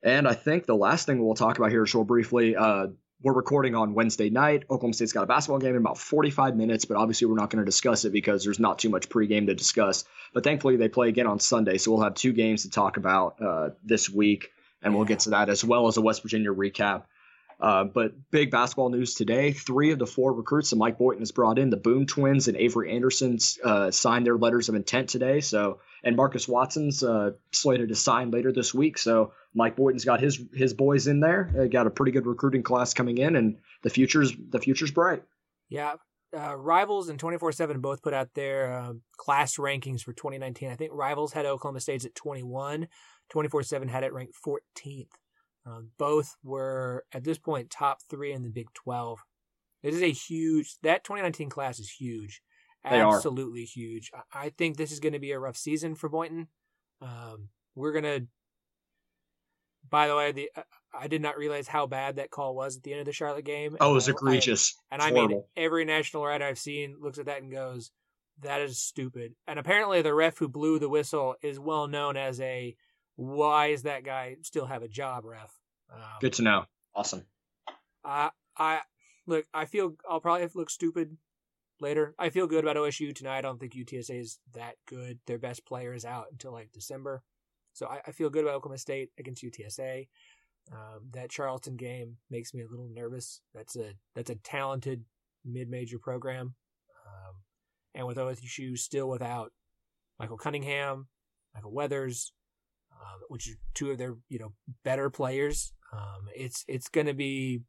And 0.04 0.28
I 0.28 0.34
think 0.34 0.66
the 0.66 0.76
last 0.76 1.06
thing 1.06 1.24
we'll 1.24 1.36
talk 1.36 1.58
about 1.58 1.72
here, 1.72 1.86
short 1.86 2.08
briefly, 2.08 2.56
uh, 2.56 2.88
we're 3.24 3.34
recording 3.34 3.76
on 3.76 3.94
Wednesday 3.94 4.30
night. 4.30 4.64
Oklahoma 4.64 4.94
State's 4.94 5.14
got 5.14 5.24
a 5.24 5.28
basketball 5.28 5.60
game 5.60 5.72
in 5.72 5.78
about 5.78 5.98
45 5.98 6.56
minutes, 6.56 6.86
but 6.86 6.98
obviously 6.98 7.28
we're 7.28 7.36
not 7.36 7.50
going 7.50 7.64
to 7.64 7.66
discuss 7.66 8.04
it 8.06 8.12
because 8.12 8.44
there's 8.44 8.60
not 8.60 8.80
too 8.80 8.90
much 8.90 9.10
pregame 9.10 9.46
to 9.46 9.54
discuss. 9.54 10.06
But 10.34 10.44
thankfully 10.44 10.78
they 10.78 10.90
play 10.90 11.10
again 11.10 11.28
on 11.28 11.40
Sunday, 11.40 11.78
so 11.78 11.92
we'll 11.92 12.04
have 12.04 12.16
two 12.16 12.34
games 12.34 12.64
to 12.64 12.72
talk 12.72 12.98
about 12.98 13.42
uh, 13.42 13.70
this 13.84 14.10
week, 14.10 14.52
and 14.82 14.96
we'll 14.96 15.06
get 15.06 15.20
to 15.22 15.32
that 15.32 15.50
as 15.50 15.64
well 15.64 15.88
as 15.88 15.98
a 15.98 16.02
West 16.02 16.24
Virginia 16.24 16.52
recap. 16.52 17.04
Uh, 17.62 17.84
but 17.84 18.14
big 18.32 18.50
basketball 18.50 18.90
news 18.90 19.14
today: 19.14 19.52
three 19.52 19.92
of 19.92 20.00
the 20.00 20.08
four 20.08 20.34
recruits 20.34 20.72
that 20.72 20.78
Mike 20.78 20.98
Boynton 20.98 21.22
has 21.22 21.32
brought 21.32 21.60
in, 21.60 21.70
the 21.70 21.78
Boone 21.78 22.08
twins 22.08 22.48
and 22.48 22.58
Avery 22.58 22.92
Anderson, 22.92 23.38
uh, 23.64 23.92
signed 23.92 24.26
their 24.26 24.38
letters 24.38 24.68
of 24.68 24.76
intent 24.76 25.10
today. 25.10 25.42
So, 25.42 25.80
and 26.04 26.16
Marcus 26.16 26.48
Watson's 26.48 27.04
uh, 27.04 27.32
slated 27.52 27.90
to 27.90 27.96
sign 27.96 28.32
later 28.32 28.52
this 28.52 28.74
week. 28.74 28.98
So 28.98 29.34
Mike 29.54 29.76
Boynton's 29.76 30.06
got 30.06 30.20
his 30.20 30.42
his 30.54 30.74
boys 30.74 31.06
in 31.08 31.20
there. 31.20 31.68
Got 31.72 31.88
a 31.88 31.92
pretty 31.92 32.12
good 32.12 32.26
recruiting 32.26 32.64
class 32.64 32.94
coming 32.94 33.20
in, 33.20 33.36
and 33.36 33.58
the 33.84 33.90
future's 33.90 34.34
the 34.50 34.60
future's 34.60 34.92
bright. 34.92 35.22
Yeah, 35.70 35.94
uh, 36.36 36.56
Rivals 36.56 37.10
and 37.10 37.20
24 37.20 37.52
7 37.52 37.80
both 37.80 38.02
put 38.02 38.14
out 38.14 38.34
their 38.34 38.74
uh, 38.74 38.94
class 39.18 39.58
rankings 39.58 40.02
for 40.02 40.14
2019. 40.14 40.70
I 40.70 40.76
think 40.76 40.92
Rivals 40.94 41.34
had 41.34 41.46
Oklahoma 41.46 41.80
State's 41.80 42.06
at 42.06 42.16
21, 42.16 42.88
24 43.30 43.64
7 43.64 43.88
had 43.88 44.04
it 44.04 44.14
ranked 44.14 44.34
14th. 44.46 45.08
Uh, 45.66 45.82
both 45.98 46.36
were, 46.44 47.06
at 47.14 47.24
this 47.24 47.38
point, 47.38 47.70
top 47.70 48.00
three 48.10 48.34
in 48.34 48.44
the 48.44 48.50
Big 48.50 48.74
12. 48.74 49.20
This 49.84 49.96
is 49.96 50.02
a 50.02 50.12
huge, 50.12 50.76
that 50.84 51.04
2019 51.04 51.50
class 51.50 51.80
is 51.80 51.90
huge. 51.90 52.42
They 52.90 53.00
Absolutely 53.00 53.64
are. 53.64 53.74
huge. 53.74 54.12
I 54.34 54.50
think 54.50 54.78
this 54.78 54.92
is 54.92 55.00
going 55.00 55.14
to 55.14 55.20
be 55.20 55.32
a 55.32 55.40
rough 55.40 55.58
season 55.58 55.94
for 55.94 56.10
Boynton. 56.10 56.48
Um, 57.02 57.50
we're 57.76 57.92
going 57.92 58.04
to 58.04 58.28
by 59.90 60.08
the 60.08 60.16
way, 60.16 60.32
the 60.32 60.50
I 60.94 61.08
did 61.08 61.22
not 61.22 61.38
realize 61.38 61.68
how 61.68 61.88
bad 61.88 62.16
that 62.16 62.32
call 62.32 62.56
was 62.56 62.78
at 62.78 62.84
the 62.84 62.92
end 62.92 63.02
of 63.02 63.06
the 63.06 63.14
Charlotte 63.14 63.46
game. 63.46 63.78
Oh, 63.80 63.92
it 63.92 63.94
was 63.94 64.08
egregious. 64.08 64.76
I, 64.92 64.96
and 64.96 65.04
I 65.04 65.12
mean, 65.12 65.44
every 65.56 65.86
national 65.86 66.26
writer 66.26 66.46
I've 66.46 66.60
seen 66.60 66.98
looks 67.00 67.20
at 67.20 67.26
that 67.26 67.42
and 67.42 67.52
goes, 67.52 67.92
"That 68.42 68.62
is 68.62 68.82
stupid." 68.82 69.36
And 69.48 69.60
apparently, 69.60 70.02
the 70.02 70.14
ref 70.14 70.38
who 70.38 70.48
blew 70.48 70.80
the 70.80 70.90
whistle 70.90 71.36
is 71.42 71.60
well 71.60 71.88
known 71.88 72.18
as 72.18 72.40
a 72.42 72.76
"Why 73.16 73.68
is 73.68 73.84
that 73.84 74.04
guy 74.04 74.38
still 74.42 74.66
have 74.66 74.84
a 74.84 74.88
job?" 74.88 75.26
ref. 75.26 75.54
Um, 75.92 76.02
Good 76.22 76.34
to 76.34 76.44
know. 76.44 76.66
Awesome. 76.96 77.26
I 78.04 78.32
I 78.58 78.82
look. 79.28 79.46
I 79.54 79.66
feel 79.66 79.96
I'll 80.10 80.20
probably 80.20 80.48
look 80.54 80.70
stupid 80.70 81.18
later. 81.80 82.16
I 82.18 82.30
feel 82.30 82.48
good 82.48 82.64
about 82.64 82.78
OSU 82.78 83.14
tonight. 83.14 83.40
I 83.40 83.42
don't 83.42 83.60
think 83.60 83.74
UTSA 83.74 84.20
is 84.20 84.40
that 84.54 84.76
good. 84.88 85.20
Their 85.28 85.40
best 85.40 85.66
player 85.66 85.94
is 85.94 86.06
out 86.06 86.28
until 86.32 86.54
like 86.54 86.72
December. 86.72 87.24
So 87.74 87.88
I, 87.88 88.02
I 88.08 88.12
feel 88.12 88.30
good 88.30 88.44
about 88.44 88.56
Oklahoma 88.56 88.78
State 88.78 89.10
against 89.18 89.44
UTSA. 89.44 90.08
Um, 90.72 91.10
that 91.14 91.32
Charleston 91.32 91.76
game 91.76 92.18
makes 92.30 92.54
me 92.54 92.62
a 92.62 92.68
little 92.70 92.90
nervous. 92.94 93.42
That's 93.54 93.76
a 93.76 93.94
that's 94.16 94.30
a 94.30 94.36
talented 94.36 95.04
mid-major 95.44 95.98
program, 95.98 96.54
um, 97.08 97.36
and 97.96 98.06
with 98.06 98.18
OSU 98.18 98.78
still 98.78 99.10
without 99.10 99.52
Michael 100.20 100.38
Cunningham, 100.38 101.08
Michael 101.56 101.74
Weathers, 101.74 102.32
um, 103.02 103.22
which 103.30 103.48
are 103.48 103.58
two 103.74 103.92
of 103.92 103.98
their 103.98 104.16
you 104.30 104.40
know 104.40 104.54
better 104.84 105.10
players. 105.10 105.74
Um, 105.94 106.28
it's 106.36 106.64
it's 106.68 106.90
going 106.90 107.08
to 107.08 107.14
be 107.14 107.62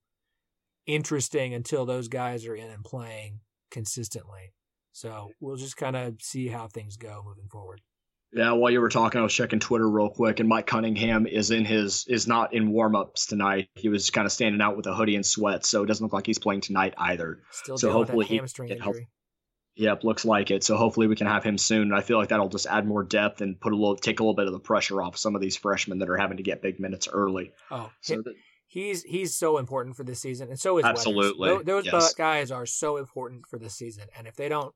interesting 0.86 1.54
until 1.54 1.86
those 1.86 2.08
guys 2.08 2.46
are 2.46 2.54
in 2.54 2.70
and 2.70 2.84
playing 2.84 3.40
consistently. 3.70 4.52
So 4.92 5.30
we'll 5.40 5.56
just 5.56 5.76
kind 5.76 5.96
of 5.96 6.20
see 6.20 6.48
how 6.48 6.68
things 6.68 6.96
go 6.96 7.22
moving 7.24 7.48
forward. 7.50 7.80
Yeah, 8.34 8.52
while 8.52 8.70
you 8.70 8.80
were 8.80 8.88
talking, 8.88 9.20
I 9.20 9.24
was 9.24 9.34
checking 9.34 9.60
Twitter 9.60 9.88
real 9.88 10.08
quick, 10.08 10.40
and 10.40 10.48
Mike 10.48 10.66
Cunningham 10.66 11.26
is 11.26 11.50
in 11.50 11.66
his 11.66 12.06
is 12.08 12.26
not 12.26 12.54
in 12.54 12.72
warmups 12.72 13.26
tonight. 13.28 13.68
He 13.74 13.90
was 13.90 14.08
kind 14.08 14.24
of 14.24 14.32
standing 14.32 14.62
out 14.62 14.74
with 14.74 14.86
a 14.86 14.94
hoodie 14.94 15.16
and 15.16 15.26
sweat, 15.26 15.66
so 15.66 15.82
it 15.82 15.86
doesn't 15.86 16.04
look 16.04 16.14
like 16.14 16.24
he's 16.24 16.38
playing 16.38 16.62
tonight 16.62 16.94
either. 16.96 17.40
Still 17.50 17.76
so 17.76 17.92
hopefully 17.92 18.24
he 18.24 18.36
hamstring 18.36 18.70
injury. 18.70 18.82
Help. 18.82 18.96
Yep, 19.74 20.04
looks 20.04 20.24
like 20.24 20.50
it. 20.50 20.62
So 20.62 20.76
hopefully 20.76 21.06
we 21.06 21.16
can 21.16 21.26
have 21.26 21.44
him 21.44 21.56
soon. 21.56 21.92
I 21.92 22.02
feel 22.02 22.18
like 22.18 22.28
that'll 22.28 22.48
just 22.48 22.66
add 22.66 22.86
more 22.86 23.02
depth 23.02 23.40
and 23.40 23.58
put 23.58 23.72
a 23.72 23.76
little 23.76 23.96
take 23.96 24.20
a 24.20 24.22
little 24.22 24.34
bit 24.34 24.46
of 24.46 24.52
the 24.52 24.60
pressure 24.60 25.00
off 25.00 25.16
some 25.16 25.34
of 25.34 25.40
these 25.40 25.56
freshmen 25.56 25.98
that 26.00 26.10
are 26.10 26.18
having 26.18 26.36
to 26.36 26.42
get 26.42 26.60
big 26.60 26.78
minutes 26.78 27.08
early. 27.10 27.52
Oh, 27.70 27.90
so 28.02 28.16
that, 28.16 28.34
he's 28.66 29.02
he's 29.02 29.34
so 29.34 29.56
important 29.56 29.96
for 29.96 30.04
this 30.04 30.20
season, 30.20 30.50
and 30.50 30.60
so 30.60 30.78
is 30.78 30.84
absolutely 30.84 31.48
Weathers. 31.48 31.66
Those, 31.66 31.84
those 31.84 31.92
yes. 31.92 32.14
guys 32.14 32.50
are 32.50 32.66
so 32.66 32.98
important 32.98 33.46
for 33.48 33.58
this 33.58 33.74
season, 33.74 34.04
and 34.16 34.26
if 34.26 34.36
they 34.36 34.50
don't 34.50 34.74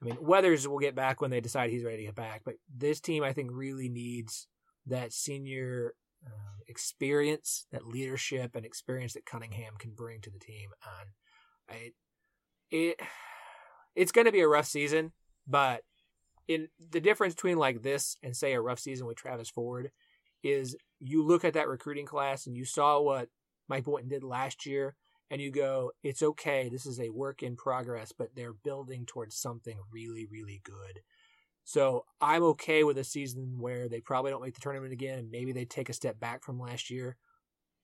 I 0.00 0.04
mean, 0.04 0.16
Weathers 0.20 0.66
will 0.68 0.78
get 0.78 0.94
back 0.94 1.20
when 1.20 1.30
they 1.30 1.40
decide 1.40 1.70
he's 1.70 1.84
ready 1.84 1.98
to 1.98 2.04
get 2.04 2.14
back, 2.14 2.42
but 2.44 2.54
this 2.74 3.00
team, 3.00 3.24
I 3.24 3.32
think, 3.32 3.50
really 3.52 3.88
needs 3.88 4.46
that 4.86 5.12
senior 5.12 5.94
uh, 6.24 6.60
experience, 6.68 7.66
that 7.72 7.86
leadership 7.86 8.54
and 8.54 8.64
experience 8.64 9.14
that 9.14 9.26
Cunningham 9.26 9.74
can 9.78 9.92
bring 9.92 10.20
to 10.20 10.30
the 10.30 10.38
team. 10.38 10.70
And 11.00 11.10
I, 11.68 11.90
it, 12.70 13.00
it's 13.98 14.12
going 14.12 14.26
to 14.26 14.32
be 14.32 14.40
a 14.40 14.48
rough 14.48 14.66
season, 14.66 15.12
but 15.46 15.82
in 16.46 16.68
the 16.90 17.00
difference 17.00 17.34
between 17.34 17.58
like 17.58 17.82
this 17.82 18.16
and 18.22 18.36
say 18.36 18.52
a 18.52 18.60
rough 18.60 18.78
season 18.78 19.08
with 19.08 19.16
Travis 19.16 19.50
Ford 19.50 19.90
is 20.44 20.76
you 21.00 21.26
look 21.26 21.44
at 21.44 21.54
that 21.54 21.68
recruiting 21.68 22.06
class 22.06 22.46
and 22.46 22.56
you 22.56 22.64
saw 22.64 23.00
what 23.00 23.28
Mike 23.68 23.84
Boynton 23.84 24.08
did 24.08 24.22
last 24.22 24.64
year 24.64 24.94
and 25.30 25.42
you 25.42 25.50
go, 25.50 25.90
it's 26.04 26.22
okay. 26.22 26.68
This 26.68 26.86
is 26.86 27.00
a 27.00 27.10
work 27.10 27.42
in 27.42 27.56
progress, 27.56 28.12
but 28.16 28.36
they're 28.36 28.52
building 28.52 29.04
towards 29.04 29.36
something 29.36 29.76
really, 29.92 30.26
really 30.30 30.62
good. 30.64 31.00
So 31.64 32.04
I'm 32.20 32.44
okay 32.44 32.84
with 32.84 32.98
a 32.98 33.04
season 33.04 33.56
where 33.58 33.88
they 33.88 34.00
probably 34.00 34.30
don't 34.30 34.42
make 34.42 34.54
the 34.54 34.60
tournament 34.60 34.92
again, 34.92 35.18
and 35.18 35.30
maybe 35.30 35.52
they 35.52 35.64
take 35.64 35.88
a 35.88 35.92
step 35.92 36.20
back 36.20 36.44
from 36.44 36.58
last 36.60 36.88
year. 36.88 37.16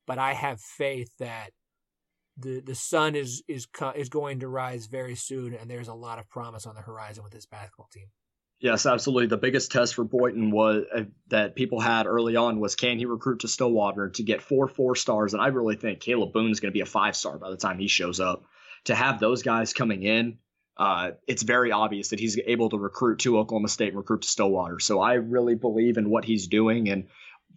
But 0.07 0.19
I 0.19 0.33
have 0.33 0.61
faith 0.61 1.11
that 1.19 1.51
the 2.37 2.61
the 2.61 2.75
sun 2.75 3.15
is 3.15 3.43
is 3.49 3.67
is 3.95 4.09
going 4.09 4.41
to 4.41 4.49
rise 4.49 4.87
very 4.87 5.15
soon, 5.15 5.55
and 5.55 5.71
there's 5.71 5.89
a 5.89 5.95
lot 5.95 6.19
of 6.19 6.29
promise 6.29 6.67
on 6.67 6.75
the 6.75 6.81
horizon 6.81 7.23
with 7.23 7.33
this 7.33 7.47
basketball 7.47 7.89
team. 7.93 8.07
Yes, 8.61 8.87
absolutely. 8.87 9.27
The 9.27 9.37
biggest 9.37 9.73
test 9.73 9.95
for 9.95 10.05
Boynton 10.05 10.51
was 10.51 10.85
uh, 10.95 11.03
that 11.29 11.55
people 11.55 11.81
had 11.81 12.07
early 12.07 12.37
on 12.37 12.61
was 12.61 12.77
can 12.77 12.99
he 12.99 13.05
recruit 13.05 13.41
to 13.41 13.49
Stillwater 13.49 14.11
to 14.11 14.23
get 14.23 14.43
four 14.43 14.69
four 14.69 14.97
stars, 14.97 15.35
and 15.35 15.43
I 15.43 15.49
really 15.49 15.77
think 15.77 16.01
Kalib 16.01 16.33
Boone 16.33 16.51
is 16.51 16.61
going 16.61 16.73
to 16.73 16.77
be 16.77 16.81
a 16.81 16.87
five 16.87 17.17
star 17.17 17.39
by 17.39 17.51
the 17.51 17.57
time 17.57 17.79
he 17.79 17.89
shows 17.89 18.21
up. 18.21 18.45
To 18.85 18.95
have 18.95 19.19
those 19.19 19.43
guys 19.43 19.73
coming 19.73 20.03
in, 20.03 20.39
uh, 20.77 21.13
it's 21.27 21.43
very 21.43 21.73
obvious 21.73 22.09
that 22.09 22.21
he's 22.21 22.39
able 22.39 22.71
to 22.71 22.79
recruit 22.79 23.21
to 23.21 23.39
Oklahoma 23.39 23.69
State 23.69 23.89
and 23.89 23.97
recruit 23.97 24.23
to 24.23 24.29
Stillwater. 24.29 24.79
So 24.79 25.01
I 25.01 25.15
really 25.15 25.55
believe 25.55 25.97
in 25.97 26.11
what 26.11 26.25
he's 26.25 26.49
doing, 26.49 26.89
and 26.89 27.09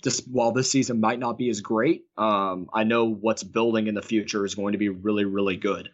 just 0.04 0.28
while 0.30 0.52
this 0.52 0.72
season 0.72 1.00
might 1.00 1.20
not 1.20 1.38
be 1.38 1.50
as 1.50 1.62
great, 1.62 2.04
um, 2.18 2.68
I 2.74 2.84
know 2.84 3.06
what's 3.06 3.44
building 3.44 3.88
in 3.88 3.96
the 3.96 4.02
future 4.02 4.46
is 4.46 4.56
going 4.56 4.74
to 4.74 4.78
be 4.78 4.90
really 4.90 5.26
really 5.26 5.58
good. 5.58 5.90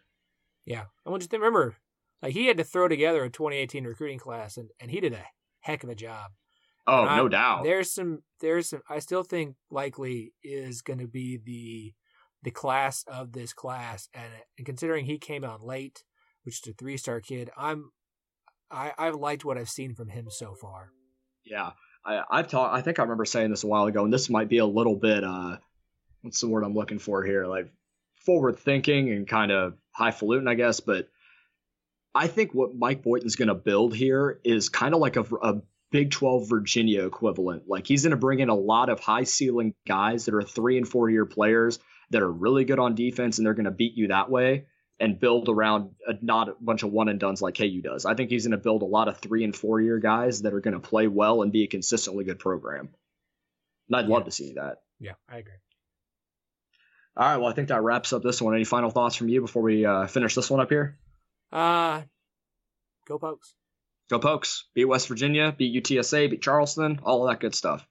Yeah, 0.65 0.85
I 1.05 1.09
want 1.09 1.23
you 1.23 1.29
to 1.29 1.37
remember 1.37 1.75
Like 2.21 2.33
he 2.33 2.47
had 2.47 2.57
to 2.57 2.63
throw 2.63 2.87
together 2.87 3.23
a 3.23 3.29
2018 3.29 3.83
recruiting 3.85 4.19
class, 4.19 4.57
and, 4.57 4.69
and 4.79 4.89
he 4.89 4.99
did 4.99 5.13
a 5.13 5.25
heck 5.61 5.83
of 5.83 5.89
a 5.89 5.95
job. 5.95 6.31
Oh, 6.85 7.05
And 7.05 7.17
no 7.17 7.29
doubt. 7.29 7.63
There's 7.63 7.93
some. 7.93 8.23
There's 8.41 8.69
some. 8.69 8.81
I 8.89 8.99
still 8.99 9.23
think 9.23 9.55
Likekele 9.71 10.31
is 10.43 10.81
going 10.81 10.99
to 10.99 11.07
be 11.07 11.39
the 11.43 11.93
the 12.43 12.51
class 12.51 13.05
of 13.07 13.31
this 13.31 13.53
class, 13.53 14.09
and, 14.13 14.31
and 14.57 14.65
considering 14.65 15.05
he 15.05 15.17
came 15.17 15.45
out 15.45 15.63
late, 15.63 16.03
which 16.43 16.59
is 16.61 16.71
a 16.71 16.73
three 16.73 16.97
star 16.97 17.21
kid, 17.21 17.49
I'm 17.57 17.91
I 18.69 18.91
I've 18.97 19.15
liked 19.15 19.45
what 19.45 19.57
I've 19.57 19.69
seen 19.69 19.95
from 19.95 20.09
him 20.09 20.27
so 20.29 20.55
far. 20.55 20.89
Yeah, 21.45 21.71
I, 22.05 22.21
I've 22.29 22.47
talked. 22.47 22.75
I 22.75 22.81
think 22.81 22.99
I 22.99 23.03
remember 23.03 23.25
saying 23.25 23.49
this 23.49 23.63
a 23.63 23.67
while 23.67 23.85
ago, 23.85 24.03
and 24.03 24.13
this 24.13 24.29
might 24.29 24.49
be 24.49 24.57
a 24.57 24.65
little 24.65 24.95
bit. 24.95 25.23
uh 25.23 25.57
What's 26.21 26.39
the 26.39 26.47
word 26.47 26.63
I'm 26.63 26.73
looking 26.73 26.99
for 26.99 27.23
here? 27.23 27.45
Like 27.47 27.69
forward 28.25 28.57
thinking 28.57 29.11
and 29.11 29.27
kind 29.27 29.51
of 29.51 29.73
highfalutin, 29.91 30.47
I 30.47 30.55
guess. 30.55 30.79
But 30.79 31.09
I 32.15 32.27
think 32.27 32.53
what 32.53 32.75
Mike 32.75 33.03
Boynton's 33.03 33.35
going 33.35 33.49
to 33.49 33.55
build 33.55 33.93
here 33.93 34.39
is 34.45 34.69
kind 34.69 34.93
of 34.93 35.01
like 35.01 35.17
a, 35.17 35.25
a 35.41 35.61
Big 35.91 36.11
12 36.11 36.49
Virginia 36.49 37.05
equivalent. 37.05 37.67
Like 37.67 37.85
he's 37.85 38.03
going 38.03 38.11
to 38.11 38.17
bring 38.17 38.39
in 38.39 38.49
a 38.49 38.55
lot 38.55 38.89
of 38.89 38.99
high 38.99 39.25
ceiling 39.25 39.73
guys 39.85 40.25
that 40.25 40.33
are 40.33 40.41
three 40.41 40.77
and 40.77 40.87
four 40.87 41.09
year 41.09 41.25
players 41.25 41.77
that 42.11 42.21
are 42.21 42.31
really 42.31 42.63
good 42.63 42.79
on 42.79 42.95
defense, 42.95 43.37
and 43.37 43.45
they're 43.45 43.53
going 43.53 43.65
to 43.65 43.71
beat 43.71 43.95
you 43.95 44.07
that 44.07 44.29
way. 44.29 44.65
And 44.99 45.19
build 45.19 45.49
around 45.49 45.91
a, 46.07 46.13
not 46.21 46.49
a 46.49 46.55
bunch 46.61 46.83
of 46.83 46.91
one 46.91 47.09
and 47.09 47.19
duns 47.19 47.41
like 47.41 47.57
KU 47.57 47.81
does. 47.81 48.05
I 48.05 48.13
think 48.13 48.29
he's 48.29 48.45
going 48.45 48.57
to 48.57 48.63
build 48.63 48.83
a 48.83 48.85
lot 48.85 49.07
of 49.07 49.17
three 49.17 49.43
and 49.43 49.53
four 49.53 49.81
year 49.81 49.97
guys 49.99 50.43
that 50.43 50.53
are 50.53 50.61
going 50.61 50.75
to 50.75 50.79
play 50.79 51.07
well 51.07 51.41
and 51.41 51.51
be 51.51 51.63
a 51.63 51.67
consistently 51.67 52.23
good 52.23 52.39
program. 52.39 52.89
And 53.89 53.97
I'd 53.97 54.05
love 54.07 54.25
to 54.25 54.31
see 54.31 54.53
that. 54.53 54.77
Yeah, 54.99 55.13
I 55.27 55.39
agree. 55.39 55.53
All 57.17 57.27
right, 57.27 57.37
well, 57.37 57.49
I 57.49 57.53
think 57.53 57.67
that 57.67 57.81
wraps 57.81 58.13
up 58.13 58.23
this 58.23 58.41
one. 58.41 58.55
Any 58.55 58.63
final 58.63 58.91
thoughts 58.91 59.15
from 59.15 59.29
you 59.29 59.41
before 59.41 59.63
we 59.63 59.85
uh, 59.85 60.07
finish 60.07 60.35
this 60.35 60.49
one 60.49 60.61
up 60.61 60.69
here? 60.69 60.97
Uh 61.51 62.01
go 63.07 63.19
pokes. 63.19 63.53
Go 64.09 64.19
Pokes. 64.19 64.65
Beat 64.73 64.85
West 64.85 65.07
Virginia, 65.07 65.53
beat 65.57 65.83
UTSA, 65.83 66.29
beat 66.29 66.41
Charleston, 66.41 66.99
all 67.03 67.23
of 67.23 67.31
that 67.31 67.39
good 67.39 67.55
stuff. 67.55 67.87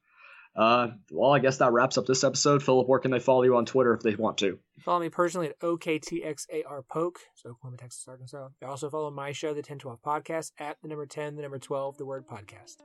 Uh, 0.54 0.88
well, 1.10 1.32
I 1.32 1.38
guess 1.38 1.58
that 1.58 1.72
wraps 1.72 1.96
up 1.96 2.06
this 2.06 2.24
episode. 2.24 2.62
Philip, 2.62 2.86
where 2.86 2.98
can 2.98 3.10
they 3.10 3.20
follow 3.20 3.42
you 3.42 3.56
on 3.56 3.64
Twitter 3.64 3.94
if 3.94 4.02
they 4.02 4.14
want 4.14 4.38
to? 4.38 4.58
Follow 4.80 5.00
me 5.00 5.08
personally 5.08 5.48
at 5.48 5.58
OKTXARPoke. 5.60 7.16
So 7.34 7.50
Oklahoma, 7.50 7.78
Texas, 7.78 8.04
Arkansas. 8.06 8.48
You 8.60 8.68
also 8.68 8.90
follow 8.90 9.10
my 9.10 9.32
show, 9.32 9.48
the 9.48 9.58
1012 9.58 10.02
Podcast, 10.02 10.52
at 10.58 10.76
the 10.82 10.88
number 10.88 11.06
10, 11.06 11.36
the 11.36 11.42
number 11.42 11.58
12, 11.58 11.96
the 11.96 12.04
word 12.04 12.26
podcast. 12.26 12.76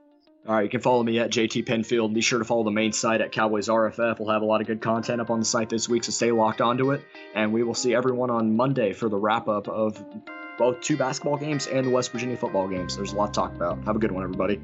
All 0.46 0.54
right, 0.54 0.62
you 0.62 0.70
can 0.70 0.80
follow 0.80 1.02
me 1.02 1.18
at 1.18 1.30
JT 1.30 1.66
Penfield. 1.66 2.14
Be 2.14 2.22
sure 2.22 2.38
to 2.38 2.44
follow 2.44 2.64
the 2.64 2.70
main 2.70 2.92
site 2.92 3.20
at 3.20 3.32
Cowboys 3.32 3.68
RFF. 3.68 4.18
We'll 4.18 4.30
have 4.30 4.40
a 4.40 4.46
lot 4.46 4.62
of 4.62 4.66
good 4.66 4.80
content 4.80 5.20
up 5.20 5.30
on 5.30 5.40
the 5.40 5.44
site 5.44 5.68
this 5.68 5.88
week, 5.88 6.04
so 6.04 6.12
stay 6.12 6.30
locked 6.30 6.60
onto 6.62 6.92
it. 6.92 7.02
And 7.34 7.52
we 7.52 7.64
will 7.64 7.74
see 7.74 7.94
everyone 7.94 8.30
on 8.30 8.56
Monday 8.56 8.94
for 8.94 9.10
the 9.10 9.18
wrap 9.18 9.48
up 9.48 9.68
of 9.68 10.02
both 10.56 10.80
two 10.80 10.96
basketball 10.96 11.36
games 11.36 11.66
and 11.66 11.86
the 11.86 11.90
West 11.90 12.12
Virginia 12.12 12.36
football 12.36 12.66
games. 12.66 12.96
There's 12.96 13.12
a 13.12 13.16
lot 13.16 13.34
to 13.34 13.40
talk 13.40 13.54
about. 13.54 13.84
Have 13.84 13.96
a 13.96 13.98
good 13.98 14.12
one, 14.12 14.24
everybody. 14.24 14.58